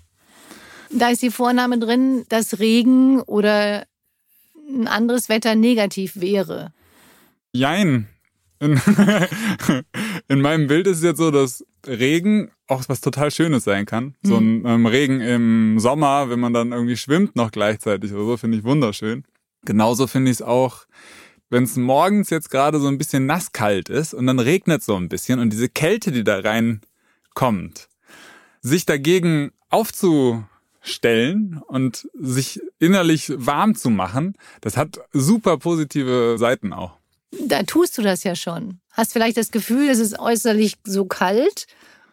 Da 0.90 1.10
ist 1.10 1.22
die 1.22 1.30
Vorname 1.30 1.78
drin, 1.78 2.24
dass 2.28 2.58
Regen 2.58 3.20
oder 3.22 3.86
ein 4.68 4.88
anderes 4.88 5.28
Wetter 5.28 5.54
negativ 5.54 6.20
wäre. 6.20 6.72
Jein. 7.52 8.08
In, 8.60 8.78
in, 10.28 10.40
meinem 10.42 10.66
Bild 10.66 10.86
ist 10.86 10.98
es 10.98 11.02
jetzt 11.02 11.18
so, 11.18 11.30
dass 11.30 11.64
Regen 11.86 12.50
auch 12.66 12.84
was 12.88 13.00
total 13.00 13.30
Schönes 13.30 13.64
sein 13.64 13.86
kann. 13.86 14.14
So 14.22 14.36
ein 14.36 14.58
mhm. 14.60 14.66
ähm, 14.66 14.86
Regen 14.86 15.20
im 15.20 15.78
Sommer, 15.78 16.28
wenn 16.28 16.40
man 16.40 16.52
dann 16.52 16.72
irgendwie 16.72 16.96
schwimmt 16.96 17.36
noch 17.36 17.50
gleichzeitig 17.52 18.12
oder 18.12 18.24
so, 18.24 18.36
finde 18.36 18.58
ich 18.58 18.64
wunderschön. 18.64 19.24
Genauso 19.64 20.06
finde 20.06 20.30
ich 20.30 20.38
es 20.38 20.42
auch, 20.42 20.84
wenn 21.48 21.64
es 21.64 21.76
morgens 21.76 22.28
jetzt 22.30 22.50
gerade 22.50 22.78
so 22.80 22.88
ein 22.88 22.98
bisschen 22.98 23.26
nasskalt 23.26 23.88
ist 23.88 24.12
und 24.14 24.26
dann 24.26 24.38
regnet 24.38 24.82
so 24.82 24.94
ein 24.96 25.08
bisschen 25.08 25.40
und 25.40 25.50
diese 25.50 25.68
Kälte, 25.68 26.12
die 26.12 26.22
da 26.22 26.40
reinkommt, 26.40 27.88
sich 28.60 28.84
dagegen 28.84 29.52
aufzustellen 29.70 31.60
und 31.66 32.08
sich 32.18 32.60
innerlich 32.78 33.32
warm 33.34 33.74
zu 33.74 33.88
machen, 33.88 34.34
das 34.60 34.76
hat 34.76 35.00
super 35.12 35.56
positive 35.56 36.36
Seiten 36.38 36.74
auch 36.74 36.99
da 37.30 37.62
tust 37.62 37.96
du 37.98 38.02
das 38.02 38.24
ja 38.24 38.34
schon. 38.34 38.80
Hast 38.92 39.12
vielleicht 39.12 39.36
das 39.36 39.50
Gefühl, 39.50 39.88
es 39.88 39.98
ist 39.98 40.18
äußerlich 40.18 40.76
so 40.84 41.04
kalt 41.04 41.66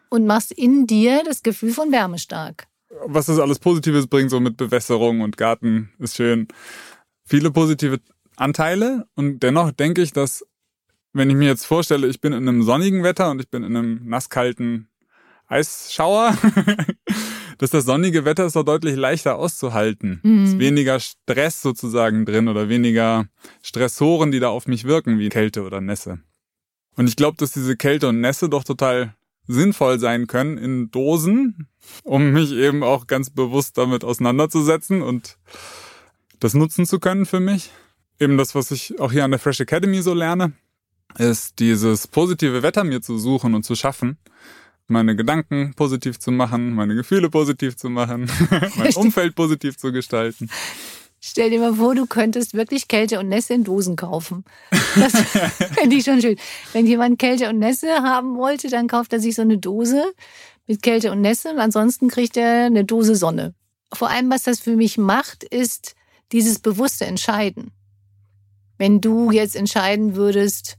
und 0.09 0.25
machst 0.25 0.51
in 0.51 0.87
dir 0.87 1.23
das 1.25 1.43
Gefühl 1.43 1.73
von 1.73 1.91
Wärme 1.91 2.19
stark. 2.19 2.67
Was 3.05 3.25
das 3.25 3.39
alles 3.39 3.59
Positives 3.59 4.07
bringt, 4.07 4.29
so 4.29 4.39
mit 4.39 4.57
Bewässerung 4.57 5.21
und 5.21 5.37
Garten, 5.37 5.91
ist 5.99 6.15
schön. 6.15 6.47
Viele 7.25 7.51
positive 7.51 7.99
Anteile 8.35 9.07
und 9.15 9.41
dennoch 9.41 9.71
denke 9.71 10.01
ich, 10.01 10.13
dass 10.13 10.45
wenn 11.13 11.29
ich 11.29 11.35
mir 11.35 11.47
jetzt 11.47 11.65
vorstelle, 11.65 12.07
ich 12.07 12.21
bin 12.21 12.33
in 12.33 12.47
einem 12.47 12.63
sonnigen 12.63 13.03
Wetter 13.03 13.31
und 13.31 13.41
ich 13.41 13.49
bin 13.49 13.63
in 13.63 13.75
einem 13.75 14.07
nasskalten 14.07 14.87
Eisschauer, 15.47 16.37
dass 17.57 17.71
das 17.71 17.85
sonnige 17.85 18.25
Wetter 18.25 18.45
ist 18.45 18.55
doch 18.55 18.63
deutlich 18.63 18.95
leichter 18.95 19.37
auszuhalten. 19.37 20.19
Mhm. 20.23 20.43
Es 20.43 20.49
ist 20.51 20.59
weniger 20.59 20.99
Stress 20.99 21.61
sozusagen 21.61 22.25
drin 22.25 22.47
oder 22.47 22.69
weniger 22.69 23.27
Stressoren, 23.61 24.31
die 24.31 24.39
da 24.39 24.49
auf 24.49 24.67
mich 24.67 24.83
wirken, 24.83 25.19
wie 25.19 25.29
Kälte 25.29 25.63
oder 25.63 25.81
Nässe. 25.81 26.19
Und 26.95 27.07
ich 27.07 27.15
glaube, 27.15 27.37
dass 27.37 27.51
diese 27.51 27.77
Kälte 27.77 28.09
und 28.09 28.21
Nässe 28.21 28.49
doch 28.49 28.63
total 28.63 29.15
sinnvoll 29.47 29.99
sein 29.99 30.27
können 30.27 30.57
in 30.57 30.91
Dosen, 30.91 31.67
um 32.03 32.31
mich 32.31 32.51
eben 32.51 32.83
auch 32.83 33.07
ganz 33.07 33.29
bewusst 33.29 33.77
damit 33.77 34.03
auseinanderzusetzen 34.03 35.01
und 35.01 35.37
das 36.39 36.53
nutzen 36.53 36.85
zu 36.85 36.99
können 36.99 37.25
für 37.25 37.39
mich. 37.39 37.71
Eben 38.19 38.37
das, 38.37 38.55
was 38.55 38.71
ich 38.71 38.99
auch 38.99 39.11
hier 39.11 39.23
an 39.23 39.31
der 39.31 39.39
Fresh 39.39 39.59
Academy 39.61 40.01
so 40.01 40.13
lerne, 40.13 40.53
ist 41.17 41.59
dieses 41.59 42.07
positive 42.07 42.61
Wetter 42.61 42.83
mir 42.83 43.01
zu 43.01 43.17
suchen 43.17 43.53
und 43.55 43.63
zu 43.63 43.75
schaffen 43.75 44.17
meine 44.87 45.15
Gedanken 45.15 45.73
positiv 45.75 46.19
zu 46.19 46.31
machen, 46.31 46.73
meine 46.73 46.95
Gefühle 46.95 47.29
positiv 47.29 47.75
zu 47.75 47.89
machen, 47.89 48.29
mein 48.75 48.93
Umfeld 48.95 49.35
positiv 49.35 49.77
zu 49.77 49.91
gestalten. 49.91 50.49
Stell 51.19 51.49
dir 51.49 51.59
mal 51.59 51.73
vor, 51.73 51.95
du 51.95 52.05
könntest 52.05 52.53
wirklich 52.53 52.87
Kälte 52.87 53.19
und 53.19 53.27
Nässe 53.27 53.53
in 53.53 53.63
Dosen 53.63 53.95
kaufen. 53.95 54.45
Das 54.95 55.11
fände 55.73 55.95
ich 55.95 56.05
schon 56.05 56.21
schön. 56.21 56.37
Wenn 56.73 56.85
jemand 56.85 57.19
Kälte 57.19 57.49
und 57.49 57.59
Nässe 57.59 57.87
haben 58.01 58.37
wollte, 58.37 58.69
dann 58.69 58.87
kauft 58.87 59.13
er 59.13 59.19
sich 59.19 59.35
so 59.35 59.41
eine 59.41 59.57
Dose 59.57 60.03
mit 60.67 60.81
Kälte 60.81 61.11
und 61.11 61.21
Nässe 61.21 61.49
und 61.49 61.59
ansonsten 61.59 62.07
kriegt 62.09 62.37
er 62.37 62.65
eine 62.65 62.85
Dose 62.85 63.15
Sonne. 63.15 63.55
Vor 63.93 64.09
allem, 64.09 64.29
was 64.29 64.43
das 64.43 64.59
für 64.59 64.75
mich 64.75 64.97
macht, 64.97 65.43
ist 65.43 65.95
dieses 66.31 66.59
bewusste 66.59 67.05
Entscheiden. 67.05 67.71
Wenn 68.77 69.01
du 69.01 69.31
jetzt 69.31 69.55
entscheiden 69.55 70.15
würdest, 70.15 70.77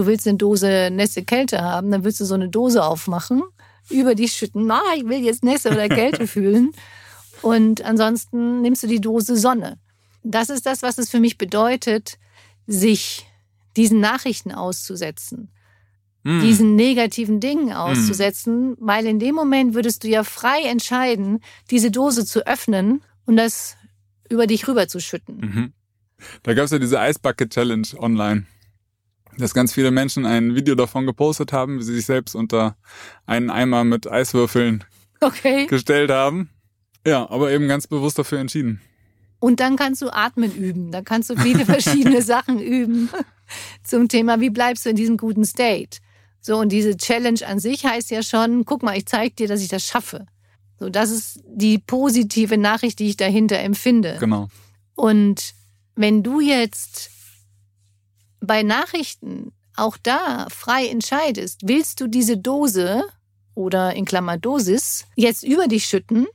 du 0.00 0.06
willst 0.06 0.26
eine 0.26 0.38
Dose 0.38 0.88
Nässe 0.90 1.22
Kälte 1.24 1.60
haben, 1.60 1.90
dann 1.90 2.04
würdest 2.04 2.20
du 2.20 2.24
so 2.24 2.34
eine 2.34 2.48
Dose 2.48 2.82
aufmachen, 2.82 3.42
über 3.90 4.14
dich 4.14 4.32
schütten, 4.32 4.70
ah, 4.70 4.80
ich 4.96 5.06
will 5.06 5.22
jetzt 5.22 5.44
Nässe 5.44 5.70
oder 5.70 5.88
Kälte 5.88 6.26
fühlen. 6.26 6.72
Und 7.42 7.82
ansonsten 7.84 8.62
nimmst 8.62 8.82
du 8.82 8.86
die 8.86 9.00
Dose 9.00 9.36
Sonne. 9.36 9.78
Das 10.22 10.48
ist 10.48 10.66
das, 10.66 10.82
was 10.82 10.98
es 10.98 11.10
für 11.10 11.20
mich 11.20 11.38
bedeutet, 11.38 12.18
sich 12.66 13.26
diesen 13.76 14.00
Nachrichten 14.00 14.52
auszusetzen, 14.52 15.50
mm. 16.24 16.40
diesen 16.40 16.76
negativen 16.76 17.40
Dingen 17.40 17.70
hm. 17.70 17.76
auszusetzen, 17.76 18.72
mm. 18.72 18.76
weil 18.80 19.06
in 19.06 19.18
dem 19.18 19.34
Moment 19.34 19.74
würdest 19.74 20.04
du 20.04 20.08
ja 20.08 20.24
frei 20.24 20.62
entscheiden, 20.62 21.40
diese 21.70 21.90
Dose 21.90 22.26
zu 22.26 22.46
öffnen 22.46 23.02
und 23.24 23.36
das 23.36 23.76
über 24.28 24.46
dich 24.46 24.68
rüberzuschütten. 24.68 25.36
Mhm. 25.38 25.72
Da 26.42 26.54
gab 26.54 26.66
es 26.66 26.70
ja 26.70 26.78
diese 26.78 27.00
Eisbucket 27.00 27.50
Challenge 27.50 27.86
online 27.98 28.46
dass 29.40 29.54
ganz 29.54 29.72
viele 29.72 29.90
Menschen 29.90 30.26
ein 30.26 30.54
Video 30.54 30.74
davon 30.74 31.06
gepostet 31.06 31.52
haben, 31.52 31.78
wie 31.78 31.82
sie 31.82 31.94
sich 31.94 32.06
selbst 32.06 32.34
unter 32.34 32.76
einen 33.26 33.50
Eimer 33.50 33.84
mit 33.84 34.10
Eiswürfeln 34.10 34.84
okay. 35.20 35.66
gestellt 35.66 36.10
haben. 36.10 36.50
Ja, 37.06 37.28
aber 37.30 37.50
eben 37.50 37.68
ganz 37.68 37.86
bewusst 37.86 38.18
dafür 38.18 38.38
entschieden. 38.38 38.80
Und 39.38 39.60
dann 39.60 39.76
kannst 39.76 40.02
du 40.02 40.10
atmen 40.10 40.54
üben. 40.54 40.92
Da 40.92 41.00
kannst 41.02 41.30
du 41.30 41.36
viele 41.36 41.64
verschiedene 41.64 42.22
Sachen 42.22 42.60
üben 42.60 43.08
zum 43.82 44.08
Thema, 44.08 44.40
wie 44.40 44.50
bleibst 44.50 44.84
du 44.84 44.90
in 44.90 44.96
diesem 44.96 45.16
guten 45.16 45.44
State. 45.44 45.98
So, 46.42 46.58
und 46.58 46.70
diese 46.70 46.96
Challenge 46.96 47.40
an 47.46 47.58
sich 47.58 47.84
heißt 47.84 48.10
ja 48.10 48.22
schon, 48.22 48.64
guck 48.64 48.82
mal, 48.82 48.96
ich 48.96 49.06
zeig 49.06 49.36
dir, 49.36 49.48
dass 49.48 49.62
ich 49.62 49.68
das 49.68 49.86
schaffe. 49.86 50.26
So, 50.78 50.88
das 50.88 51.10
ist 51.10 51.40
die 51.46 51.78
positive 51.78 52.56
Nachricht, 52.56 52.98
die 52.98 53.08
ich 53.08 53.16
dahinter 53.16 53.58
empfinde. 53.58 54.16
Genau. 54.20 54.48
Und 54.94 55.52
wenn 55.96 56.22
du 56.22 56.40
jetzt 56.40 57.10
bei 58.40 58.62
Nachrichten 58.62 59.52
auch 59.76 59.96
da 59.96 60.46
frei 60.50 60.88
entscheidest, 60.88 61.62
willst 61.64 62.00
du 62.00 62.06
diese 62.06 62.36
Dose 62.36 63.04
oder 63.54 63.94
in 63.94 64.04
Klammer 64.04 64.38
Dosis 64.38 65.06
jetzt 65.16 65.42
über 65.42 65.68
dich 65.68 65.86
schütten 65.86 66.26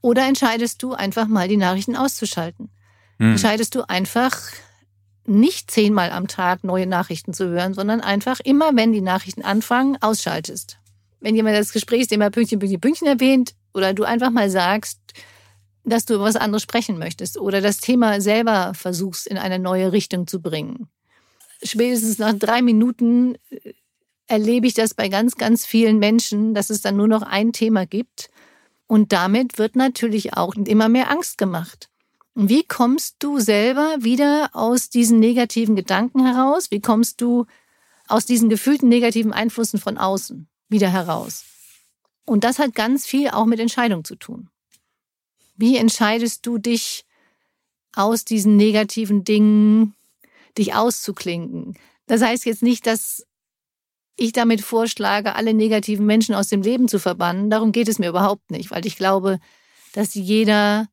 oder 0.00 0.26
entscheidest 0.26 0.82
du 0.82 0.92
einfach 0.92 1.26
mal 1.26 1.48
die 1.48 1.56
Nachrichten 1.56 1.96
auszuschalten? 1.96 2.70
Hm. 3.18 3.32
Entscheidest 3.32 3.74
du 3.74 3.88
einfach 3.88 4.38
nicht 5.26 5.70
zehnmal 5.70 6.10
am 6.10 6.28
Tag 6.28 6.64
neue 6.64 6.86
Nachrichten 6.86 7.34
zu 7.34 7.48
hören, 7.48 7.74
sondern 7.74 8.00
einfach 8.00 8.40
immer, 8.40 8.74
wenn 8.74 8.92
die 8.92 9.02
Nachrichten 9.02 9.42
anfangen, 9.42 9.98
ausschaltest. 10.00 10.78
Wenn 11.20 11.36
jemand 11.36 11.56
das 11.56 11.72
Gesprächsthema 11.72 12.30
Pünktchen, 12.30 12.58
Pünktchen, 12.58 12.80
Pünktchen 12.80 13.06
erwähnt 13.06 13.54
oder 13.74 13.92
du 13.92 14.04
einfach 14.04 14.30
mal 14.30 14.50
sagst, 14.50 14.98
dass 15.84 16.04
du 16.04 16.14
über 16.14 16.24
was 16.24 16.36
anderes 16.36 16.62
sprechen 16.62 16.98
möchtest 16.98 17.38
oder 17.38 17.60
das 17.60 17.78
Thema 17.78 18.20
selber 18.20 18.72
versuchst 18.74 19.26
in 19.26 19.38
eine 19.38 19.58
neue 19.58 19.92
Richtung 19.92 20.26
zu 20.26 20.40
bringen 20.40 20.88
spätestens 21.62 22.18
nach 22.18 22.34
drei 22.34 22.62
Minuten 22.62 23.36
äh, 23.50 23.74
erlebe 24.26 24.66
ich 24.66 24.74
das 24.74 24.94
bei 24.94 25.08
ganz, 25.08 25.36
ganz 25.36 25.66
vielen 25.66 25.98
Menschen, 25.98 26.54
dass 26.54 26.70
es 26.70 26.82
dann 26.82 26.96
nur 26.96 27.08
noch 27.08 27.22
ein 27.22 27.52
Thema 27.52 27.84
gibt. 27.84 28.30
Und 28.86 29.12
damit 29.12 29.58
wird 29.58 29.76
natürlich 29.76 30.34
auch 30.34 30.54
immer 30.54 30.88
mehr 30.88 31.10
Angst 31.10 31.38
gemacht. 31.38 31.90
Wie 32.34 32.62
kommst 32.62 33.16
du 33.18 33.40
selber 33.40 33.96
wieder 34.00 34.50
aus 34.52 34.88
diesen 34.88 35.18
negativen 35.18 35.74
Gedanken 35.76 36.24
heraus? 36.24 36.70
Wie 36.70 36.80
kommst 36.80 37.20
du 37.20 37.46
aus 38.06 38.24
diesen 38.24 38.48
gefühlten 38.48 38.88
negativen 38.88 39.32
Einflüssen 39.32 39.80
von 39.80 39.98
außen 39.98 40.48
wieder 40.68 40.90
heraus? 40.90 41.44
Und 42.24 42.44
das 42.44 42.60
hat 42.60 42.74
ganz 42.74 43.06
viel 43.06 43.30
auch 43.30 43.46
mit 43.46 43.58
Entscheidung 43.58 44.04
zu 44.04 44.14
tun. 44.14 44.48
Wie 45.56 45.76
entscheidest 45.76 46.46
du 46.46 46.58
dich 46.58 47.04
aus 47.94 48.24
diesen 48.24 48.56
negativen 48.56 49.24
Dingen 49.24 49.94
dich 50.58 50.74
auszuklinken. 50.74 51.76
Das 52.06 52.22
heißt 52.22 52.44
jetzt 52.44 52.62
nicht, 52.62 52.86
dass 52.86 53.26
ich 54.16 54.32
damit 54.32 54.60
vorschlage, 54.60 55.34
alle 55.34 55.54
negativen 55.54 56.04
Menschen 56.04 56.34
aus 56.34 56.48
dem 56.48 56.62
Leben 56.62 56.88
zu 56.88 56.98
verbannen. 56.98 57.50
Darum 57.50 57.72
geht 57.72 57.88
es 57.88 57.98
mir 57.98 58.08
überhaupt 58.08 58.50
nicht, 58.50 58.70
weil 58.70 58.84
ich 58.84 58.96
glaube, 58.96 59.38
dass 59.92 60.14
jeder 60.14 60.88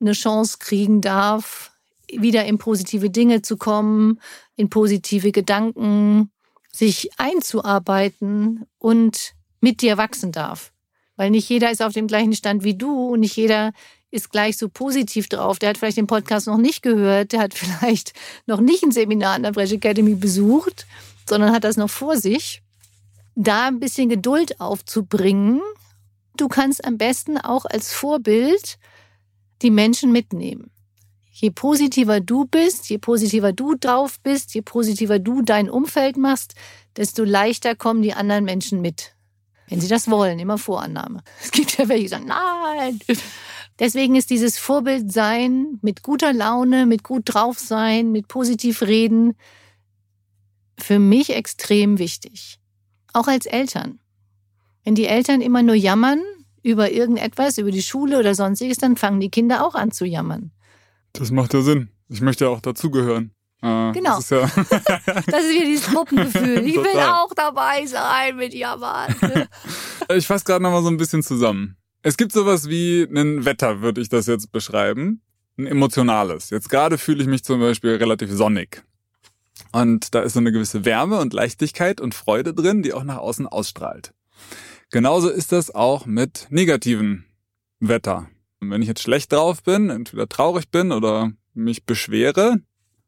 eine 0.00 0.12
Chance 0.12 0.56
kriegen 0.58 1.00
darf, 1.00 1.72
wieder 2.10 2.44
in 2.44 2.58
positive 2.58 3.10
Dinge 3.10 3.42
zu 3.42 3.56
kommen, 3.56 4.20
in 4.56 4.70
positive 4.70 5.32
Gedanken, 5.32 6.30
sich 6.72 7.10
einzuarbeiten 7.18 8.66
und 8.78 9.34
mit 9.60 9.82
dir 9.82 9.98
wachsen 9.98 10.32
darf. 10.32 10.72
Weil 11.16 11.30
nicht 11.30 11.48
jeder 11.48 11.70
ist 11.70 11.82
auf 11.82 11.92
dem 11.92 12.06
gleichen 12.06 12.34
Stand 12.34 12.64
wie 12.64 12.76
du 12.76 13.12
und 13.12 13.20
nicht 13.20 13.36
jeder 13.36 13.72
ist 14.12 14.30
gleich 14.30 14.58
so 14.58 14.68
positiv 14.68 15.28
drauf. 15.28 15.58
Der 15.58 15.70
hat 15.70 15.78
vielleicht 15.78 15.96
den 15.96 16.06
Podcast 16.06 16.46
noch 16.46 16.58
nicht 16.58 16.82
gehört, 16.82 17.32
der 17.32 17.40
hat 17.40 17.54
vielleicht 17.54 18.12
noch 18.46 18.60
nicht 18.60 18.84
ein 18.84 18.92
Seminar 18.92 19.34
an 19.34 19.42
der 19.42 19.52
Brecht 19.52 19.72
Academy 19.72 20.14
besucht, 20.14 20.86
sondern 21.28 21.52
hat 21.52 21.64
das 21.64 21.76
noch 21.76 21.90
vor 21.90 22.16
sich. 22.16 22.62
Da 23.34 23.66
ein 23.66 23.80
bisschen 23.80 24.08
Geduld 24.08 24.60
aufzubringen. 24.60 25.60
Du 26.36 26.48
kannst 26.48 26.84
am 26.84 26.98
besten 26.98 27.38
auch 27.38 27.64
als 27.64 27.92
Vorbild 27.92 28.78
die 29.62 29.70
Menschen 29.70 30.12
mitnehmen. 30.12 30.70
Je 31.30 31.50
positiver 31.50 32.20
du 32.20 32.44
bist, 32.44 32.90
je 32.90 32.98
positiver 32.98 33.52
du 33.52 33.74
drauf 33.74 34.20
bist, 34.20 34.54
je 34.54 34.60
positiver 34.60 35.18
du 35.18 35.40
dein 35.40 35.70
Umfeld 35.70 36.18
machst, 36.18 36.54
desto 36.96 37.24
leichter 37.24 37.74
kommen 37.74 38.02
die 38.02 38.12
anderen 38.12 38.44
Menschen 38.44 38.82
mit. 38.82 39.14
Wenn 39.68 39.80
sie 39.80 39.88
das 39.88 40.10
wollen, 40.10 40.38
immer 40.38 40.58
Vorannahme. 40.58 41.22
Es 41.42 41.50
gibt 41.50 41.78
ja 41.78 41.88
welche, 41.88 42.02
die 42.02 42.08
sagen, 42.08 42.26
nein. 42.26 43.00
Deswegen 43.82 44.14
ist 44.14 44.30
dieses 44.30 44.58
Vorbild 44.58 45.10
sein, 45.12 45.80
mit 45.82 46.04
guter 46.04 46.32
Laune, 46.32 46.86
mit 46.86 47.02
gut 47.02 47.22
drauf 47.24 47.58
sein, 47.58 48.12
mit 48.12 48.28
positiv 48.28 48.80
reden, 48.80 49.34
für 50.78 51.00
mich 51.00 51.34
extrem 51.34 51.98
wichtig. 51.98 52.60
Auch 53.12 53.26
als 53.26 53.44
Eltern. 53.44 53.98
Wenn 54.84 54.94
die 54.94 55.06
Eltern 55.06 55.40
immer 55.40 55.64
nur 55.64 55.74
jammern 55.74 56.22
über 56.62 56.92
irgendetwas, 56.92 57.58
über 57.58 57.72
die 57.72 57.82
Schule 57.82 58.20
oder 58.20 58.36
sonstiges, 58.36 58.78
dann 58.78 58.96
fangen 58.96 59.18
die 59.18 59.30
Kinder 59.30 59.66
auch 59.66 59.74
an 59.74 59.90
zu 59.90 60.04
jammern. 60.04 60.52
Das 61.12 61.32
macht 61.32 61.52
ja 61.52 61.62
Sinn. 61.62 61.90
Ich 62.08 62.20
möchte 62.20 62.44
ja 62.44 62.52
auch 62.52 62.60
dazugehören. 62.60 63.32
Äh, 63.62 63.90
genau. 63.90 64.14
Das 64.14 64.20
ist, 64.20 64.30
ja 64.30 64.42
das 65.26 65.42
ist 65.42 65.50
wieder 65.50 65.66
dieses 65.66 65.90
Gruppengefühl. 65.90 66.64
Ich 66.64 66.76
will 66.76 67.00
auch 67.00 67.34
dabei 67.34 67.84
sein 67.86 68.36
mit 68.36 68.54
Jammern. 68.54 69.12
ich 70.08 70.24
fasse 70.28 70.44
gerade 70.44 70.62
nochmal 70.62 70.84
so 70.84 70.88
ein 70.88 70.98
bisschen 70.98 71.24
zusammen. 71.24 71.81
Es 72.04 72.16
gibt 72.16 72.32
sowas 72.32 72.68
wie 72.68 73.02
ein 73.04 73.44
Wetter, 73.44 73.80
würde 73.80 74.00
ich 74.00 74.08
das 74.08 74.26
jetzt 74.26 74.50
beschreiben. 74.50 75.20
Ein 75.56 75.66
emotionales. 75.66 76.50
Jetzt 76.50 76.68
gerade 76.68 76.98
fühle 76.98 77.22
ich 77.22 77.28
mich 77.28 77.44
zum 77.44 77.60
Beispiel 77.60 77.94
relativ 77.94 78.30
sonnig. 78.32 78.82
Und 79.70 80.14
da 80.14 80.22
ist 80.22 80.32
so 80.32 80.40
eine 80.40 80.50
gewisse 80.50 80.84
Wärme 80.84 81.20
und 81.20 81.32
Leichtigkeit 81.32 82.00
und 82.00 82.14
Freude 82.14 82.54
drin, 82.54 82.82
die 82.82 82.92
auch 82.92 83.04
nach 83.04 83.18
außen 83.18 83.46
ausstrahlt. 83.46 84.12
Genauso 84.90 85.28
ist 85.28 85.52
das 85.52 85.72
auch 85.72 86.04
mit 86.04 86.48
negativen 86.50 87.24
Wetter. 87.78 88.28
Und 88.60 88.70
wenn 88.70 88.82
ich 88.82 88.88
jetzt 88.88 89.02
schlecht 89.02 89.32
drauf 89.32 89.62
bin, 89.62 89.88
entweder 89.88 90.28
traurig 90.28 90.70
bin 90.70 90.90
oder 90.90 91.32
mich 91.54 91.84
beschwere 91.84 92.56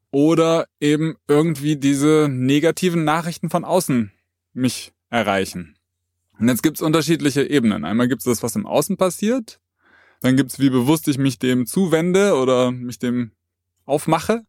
oder 0.09 0.67
eben 0.79 1.15
irgendwie 1.27 1.75
diese 1.75 2.27
negativen 2.29 3.03
Nachrichten 3.03 3.49
von 3.49 3.65
außen 3.65 4.11
mich 4.53 4.93
erreichen. 5.09 5.74
Und 6.39 6.47
jetzt 6.49 6.63
gibt's 6.63 6.81
unterschiedliche 6.81 7.49
Ebenen. 7.49 7.85
Einmal 7.85 8.07
gibt's 8.07 8.25
das, 8.25 8.43
was 8.43 8.55
im 8.55 8.65
Außen 8.65 8.97
passiert. 8.97 9.59
Dann 10.21 10.35
gibt's, 10.37 10.59
wie 10.59 10.69
bewusst 10.69 11.07
ich 11.07 11.17
mich 11.17 11.39
dem 11.39 11.65
zuwende 11.65 12.35
oder 12.35 12.71
mich 12.71 12.99
dem 12.99 13.31
aufmache. 13.85 14.43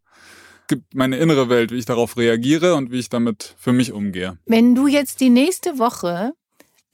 Es 0.62 0.68
gibt 0.68 0.94
meine 0.94 1.16
innere 1.18 1.49
Welt, 1.49 1.70
wie 1.70 1.77
ich 1.77 1.85
darauf 1.85 2.16
reagiere 2.16 2.75
und 2.75 2.90
wie 2.90 2.99
ich 2.99 3.09
damit 3.09 3.55
für 3.59 3.72
mich 3.72 3.92
umgehe. 3.92 4.38
Wenn 4.46 4.75
du 4.75 4.87
jetzt 4.87 5.20
die 5.20 5.31
nächste 5.31 5.79
Woche 5.79 6.33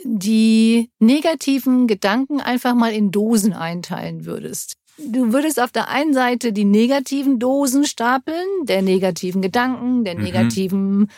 die 0.05 0.90
negativen 0.98 1.87
Gedanken 1.87 2.40
einfach 2.40 2.74
mal 2.74 2.92
in 2.92 3.11
Dosen 3.11 3.52
einteilen 3.52 4.24
würdest. 4.24 4.74
Du 4.98 5.33
würdest 5.33 5.61
auf 5.61 5.72
der 5.72 5.88
einen 5.88 6.12
Seite 6.12 6.52
die 6.52 6.64
negativen 6.64 7.38
Dosen 7.38 7.85
stapeln, 7.85 8.46
der 8.64 8.83
negativen 8.83 9.40
Gedanken, 9.42 10.05
der 10.05 10.16
mhm. 10.16 11.09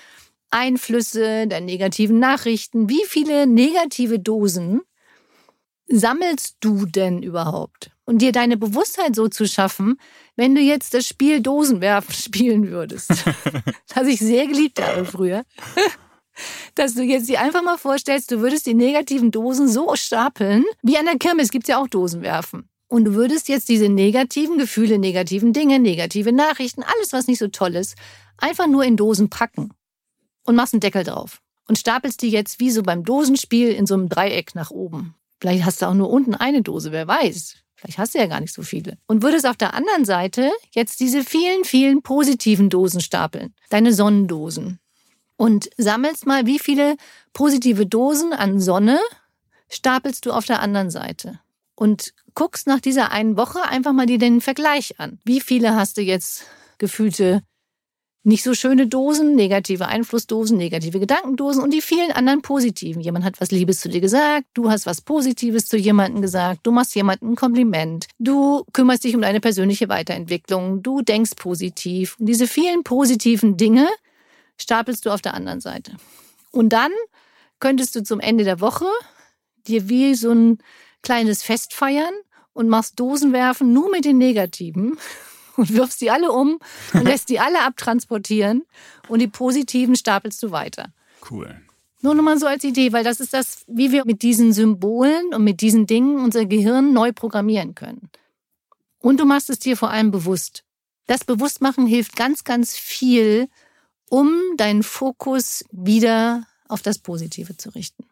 Einflüsse, 0.55 1.49
der 1.49 1.61
negativen 1.61 2.21
Nachrichten. 2.21 2.89
Wie 2.89 3.03
viele 3.07 3.47
negative 3.47 4.21
Dosen 4.21 4.83
sammelst 5.89 6.57
du 6.61 6.87
denn 6.87 7.23
überhaupt? 7.23 7.91
Und 8.05 8.19
dir 8.23 8.31
deine 8.31 8.57
Bewusstheit 8.57 9.17
so 9.17 9.29
zu 9.29 9.49
schaffen, 9.49 9.99
wenn 10.37 10.55
du 10.55 10.61
jetzt 10.61 10.95
das 10.95 11.09
Spiel 11.09 11.41
Dosenwerfen 11.41 12.15
spielen 12.15 12.69
würdest, 12.71 13.11
das 13.95 14.07
ich 14.07 14.21
sehr 14.21 14.47
geliebt 14.47 14.81
habe 14.81 15.05
früher 15.05 15.45
dass 16.75 16.95
du 16.95 17.03
jetzt 17.03 17.29
dir 17.29 17.41
einfach 17.41 17.63
mal 17.63 17.79
vorstellst, 17.79 18.31
du 18.31 18.41
würdest 18.41 18.67
die 18.67 18.75
negativen 18.75 19.31
Dosen 19.31 19.69
so 19.69 19.95
stapeln, 19.95 20.65
wie 20.83 20.99
an 20.99 21.07
der 21.07 21.19
Kirmes 21.19 21.51
gibt's 21.51 21.69
ja 21.69 21.81
auch 21.81 21.89
Dosen 21.89 22.23
werfen. 22.23 22.69
Und 22.89 23.05
du 23.05 23.15
würdest 23.15 23.49
jetzt 23.49 23.69
diese 23.69 23.89
negativen 23.89 24.59
Gefühle, 24.59 24.99
negativen 24.99 25.53
Dinge, 25.53 25.79
negative 25.79 26.33
Nachrichten, 26.33 26.83
alles, 26.83 27.13
was 27.13 27.27
nicht 27.27 27.39
so 27.39 27.49
toll 27.49 27.77
ist, 27.77 27.97
einfach 28.37 28.67
nur 28.67 28.85
in 28.85 28.97
Dosen 28.97 29.31
packen. 29.31 29.71
Und 30.45 30.57
machst 30.57 30.75
einen 30.75 30.81
Deckel 30.81 31.05
drauf. 31.05 31.41
Und 31.67 31.79
stapelst 31.79 32.23
die 32.23 32.31
jetzt 32.31 32.61
wie 32.61 32.71
so 32.71 32.83
beim 32.83 33.05
Dosenspiel 33.05 33.71
in 33.71 33.87
so 33.87 33.95
einem 33.95 34.09
Dreieck 34.09 34.55
nach 34.55 34.71
oben. 34.71 35.15
Vielleicht 35.41 35.65
hast 35.65 35.83
du 35.83 35.87
auch 35.87 35.95
nur 35.95 36.11
unten 36.11 36.35
eine 36.35 36.63
Dose, 36.63 36.93
wer 36.93 37.09
weiß. 37.09 37.57
Vielleicht 37.77 37.99
hast 37.99 38.15
du 38.15 38.19
ja 38.19 38.27
gar 38.27 38.41
nicht 38.41 38.53
so 38.53 38.63
viele. 38.63 38.99
Und 39.07 39.23
würdest 39.23 39.47
auf 39.47 39.57
der 39.57 39.75
anderen 39.75 40.05
Seite 40.05 40.51
jetzt 40.73 41.01
diese 41.01 41.25
vielen, 41.25 41.65
vielen 41.65 42.03
positiven 42.03 42.71
Dosen 42.71 43.01
stapeln. 43.01 43.55
Deine 43.71 43.93
Sonnendosen, 43.93 44.79
und 45.37 45.69
sammelst 45.77 46.27
mal, 46.27 46.47
wie 46.47 46.59
viele 46.59 46.97
positive 47.33 47.87
Dosen 47.87 48.33
an 48.33 48.61
Sonne 48.61 49.01
stapelst 49.69 50.27
du 50.27 50.33
auf 50.33 50.47
der 50.47 50.61
anderen 50.61 50.91
Seite. 50.91 51.41
Und 51.75 52.15
guckst 52.35 52.67
nach 52.67 52.81
dieser 52.81 53.11
einen 53.11 53.37
Woche 53.37 53.63
einfach 53.63 53.93
mal 53.93 54.07
dir 54.07 54.19
den 54.19 54.41
Vergleich 54.41 55.01
an. 55.01 55.19
Wie 55.25 55.41
viele 55.41 55.75
hast 55.75 55.97
du 55.97 56.03
jetzt 56.03 56.47
gefühlte 56.79 57.43
nicht 58.25 58.43
so 58.43 58.55
schöne 58.55 58.87
Dosen, 58.87 59.35
negative 59.35 59.87
Einflussdosen, 59.87 60.57
negative 60.57 60.99
Gedankendosen 60.99 61.63
und 61.63 61.73
die 61.73 61.83
vielen 61.83 62.11
anderen 62.11 62.41
positiven. 62.41 63.03
Jemand 63.03 63.25
hat 63.25 63.39
was 63.41 63.51
Liebes 63.51 63.81
zu 63.81 63.91
dir 63.91 64.01
gesagt, 64.01 64.47
du 64.55 64.71
hast 64.71 64.87
was 64.87 65.03
Positives 65.03 65.67
zu 65.67 65.77
jemandem 65.77 66.23
gesagt, 66.23 66.61
du 66.63 66.73
machst 66.73 66.95
jemandem 66.95 67.33
ein 67.33 67.37
Kompliment, 67.37 68.07
du 68.19 68.65
kümmerst 68.73 69.05
dich 69.05 69.15
um 69.15 69.21
deine 69.21 69.41
persönliche 69.41 69.91
Weiterentwicklung, 69.91 70.83
du 70.83 71.03
denkst 71.03 71.33
positiv. 71.37 72.17
Und 72.19 72.27
diese 72.27 72.47
vielen 72.47 72.83
positiven 72.83 73.59
Dinge 73.59 73.87
stapelst 74.59 75.05
du 75.05 75.11
auf 75.11 75.21
der 75.21 75.35
anderen 75.35 75.61
Seite. 75.61 75.93
Und 76.51 76.71
dann 76.71 76.93
könntest 77.61 77.95
du 77.95 78.03
zum 78.03 78.21
Ende 78.21 78.45
der 78.45 78.61
Woche 78.61 78.87
dir 79.67 79.91
wie 79.91 80.15
so 80.15 80.31
ein 80.31 80.59
kleines 81.03 81.43
Fest 81.43 81.75
feiern 81.75 82.15
und 82.55 82.69
machst 82.69 82.99
Dosen 82.99 83.35
werfen 83.35 83.75
nur 83.75 83.91
mit 83.91 84.07
den 84.07 84.17
Negativen 84.17 84.97
und 85.57 85.73
wirfst 85.73 86.01
die 86.01 86.11
alle 86.11 86.33
um 86.33 86.59
und 86.93 87.05
lässt 87.05 87.29
die 87.29 87.41
alle 87.41 87.63
abtransportieren 87.63 88.65
und 89.09 89.21
die 89.21 89.29
positiven 89.29 89.97
stapelst 89.97 90.43
du 90.43 90.51
weiter. 90.51 90.93
Cool. 91.31 91.61
Nur 92.03 92.15
nochmal 92.15 92.39
so 92.39 92.47
als 92.47 92.65
Idee, 92.65 92.93
weil 92.93 93.03
das 93.03 93.19
ist 93.19 93.33
das, 93.33 93.65
wie 93.67 93.91
wir 93.91 94.05
mit 94.05 94.23
diesen 94.23 94.53
Symbolen 94.53 95.33
und 95.33 95.43
mit 95.43 95.63
diesen 95.63 95.87
Dingen 95.87 96.23
unser 96.23 96.45
Gehirn 96.45 96.93
neu 96.93 97.13
programmieren 97.13 97.75
können. 97.75 98.11
Und 98.99 99.21
du 99.21 99.25
machst 99.25 99.49
es 99.49 99.59
dir 99.59 99.77
vor 99.77 99.91
allem 99.91 100.11
bewusst. 100.11 100.65
Das 101.07 101.25
Bewusstmachen 101.25 101.87
hilft 101.87 102.17
ganz, 102.17 102.45
ganz 102.45 102.77
viel, 102.77 103.49
um 104.11 104.35
deinen 104.57 104.83
Fokus 104.83 105.65
wieder 105.71 106.47
auf 106.69 106.83
das 106.83 106.99
Positive 106.99 107.57
zu 107.57 107.71
richten. 107.71 108.05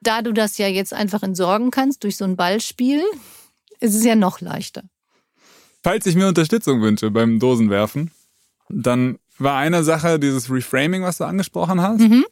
Da 0.00 0.22
du 0.22 0.32
das 0.32 0.58
ja 0.58 0.68
jetzt 0.68 0.92
einfach 0.92 1.22
entsorgen 1.22 1.70
kannst 1.70 2.04
durch 2.04 2.16
so 2.16 2.24
ein 2.24 2.36
Ballspiel, 2.36 3.02
ist 3.80 3.94
es 3.94 4.04
ja 4.04 4.14
noch 4.14 4.40
leichter. 4.40 4.84
Falls 5.88 6.04
ich 6.04 6.16
mir 6.16 6.28
Unterstützung 6.28 6.82
wünsche 6.82 7.10
beim 7.10 7.38
Dosenwerfen, 7.38 8.10
dann 8.68 9.18
war 9.38 9.56
eine 9.56 9.82
Sache 9.82 10.18
dieses 10.18 10.50
Reframing, 10.50 11.02
was 11.02 11.16
du 11.16 11.24
angesprochen 11.24 11.80
hast. 11.80 12.00
Mhm. 12.00 12.26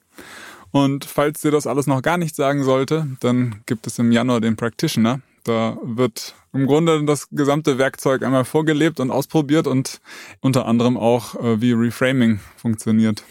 Und 0.73 1.07
falls 1.07 1.41
dir 1.41 1.51
das 1.51 1.67
alles 1.67 1.87
noch 1.87 2.03
gar 2.03 2.19
nicht 2.19 2.37
sagen 2.37 2.65
sollte, 2.65 3.07
dann 3.21 3.63
gibt 3.65 3.87
es 3.87 3.99
im 3.99 4.13
Januar 4.13 4.43
den 4.43 4.57
Practitioner. 4.57 5.23
Da 5.45 5.79
wird 5.83 6.35
im 6.53 6.67
Grunde 6.67 7.03
das 7.07 7.31
gesamte 7.31 7.79
Werkzeug 7.79 8.23
einmal 8.23 8.45
vorgelebt 8.45 9.01
und 9.01 9.11
ausprobiert 9.11 9.67
und 9.67 10.03
unter 10.43 10.67
anderem 10.67 10.99
auch, 10.99 11.35
äh, 11.37 11.59
wie 11.59 11.73
Reframing 11.73 12.41
funktioniert. 12.59 13.25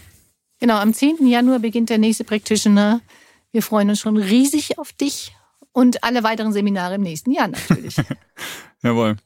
Genau, 0.60 0.80
am 0.80 0.92
10. 0.92 1.28
Januar 1.28 1.60
beginnt 1.60 1.92
der 1.92 2.00
nächste 2.00 2.24
Practitioner. 2.24 3.00
Wir 3.52 3.62
freuen 3.62 3.92
uns 3.92 4.00
schon 4.00 4.18
riesig 4.18 4.80
auf 4.80 4.92
dich 4.92 5.36
und 5.72 6.04
alle 6.04 6.24
weiteren 6.24 6.52
Seminare 6.52 6.96
im 6.96 7.02
nächsten 7.02 7.32
Jahr 7.32 7.50
natürlich. 7.50 7.98
Jawohl. 8.82 9.18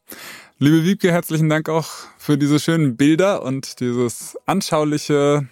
Liebe 0.62 0.84
Wiebke, 0.84 1.10
herzlichen 1.10 1.48
Dank 1.48 1.70
auch 1.70 1.88
für 2.18 2.38
diese 2.38 2.60
schönen 2.60 2.98
Bilder 2.98 3.44
und 3.44 3.80
dieses 3.80 4.38
anschauliche 4.46 5.48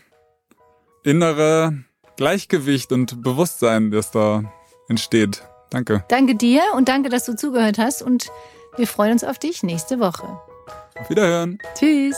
innere 1.06 1.78
Gleichgewicht 2.17 2.91
und 2.91 3.24
Bewusstsein, 3.24 3.89
das 3.89 4.12
da 4.12 4.43
entsteht. 4.89 5.43
Danke. 5.70 6.04
Danke 6.10 6.36
dir 6.36 6.62
und 6.76 6.89
danke, 6.89 7.08
dass 7.08 7.24
du 7.24 7.38
zugehört 7.38 7.78
hast 7.78 8.02
und 8.02 8.28
wir 8.76 8.86
freuen 8.86 9.13
uns 9.13 9.24
auf 9.24 9.39
dich 9.39 9.63
nächste 9.63 10.02
Woche. 10.02 10.28
Auf 11.00 11.10
Wiederhören. 11.10 11.58
Tschüss. 11.80 12.17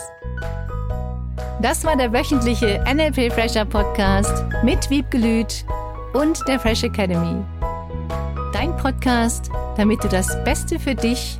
Das 1.61 1.83
war 1.83 1.95
der 1.95 2.11
wöchentliche 2.11 2.83
NLP 2.91 3.31
Fresher 3.31 3.65
Podcast 3.65 4.45
mit 4.63 4.89
Wiebgelüt 4.89 5.63
und 6.13 6.39
der 6.47 6.59
Fresh 6.59 6.81
Academy. 6.81 7.45
Dein 8.51 8.75
Podcast, 8.77 9.51
damit 9.77 10.03
du 10.03 10.07
das 10.07 10.43
Beste 10.43 10.79
für 10.79 10.95
dich 10.95 11.39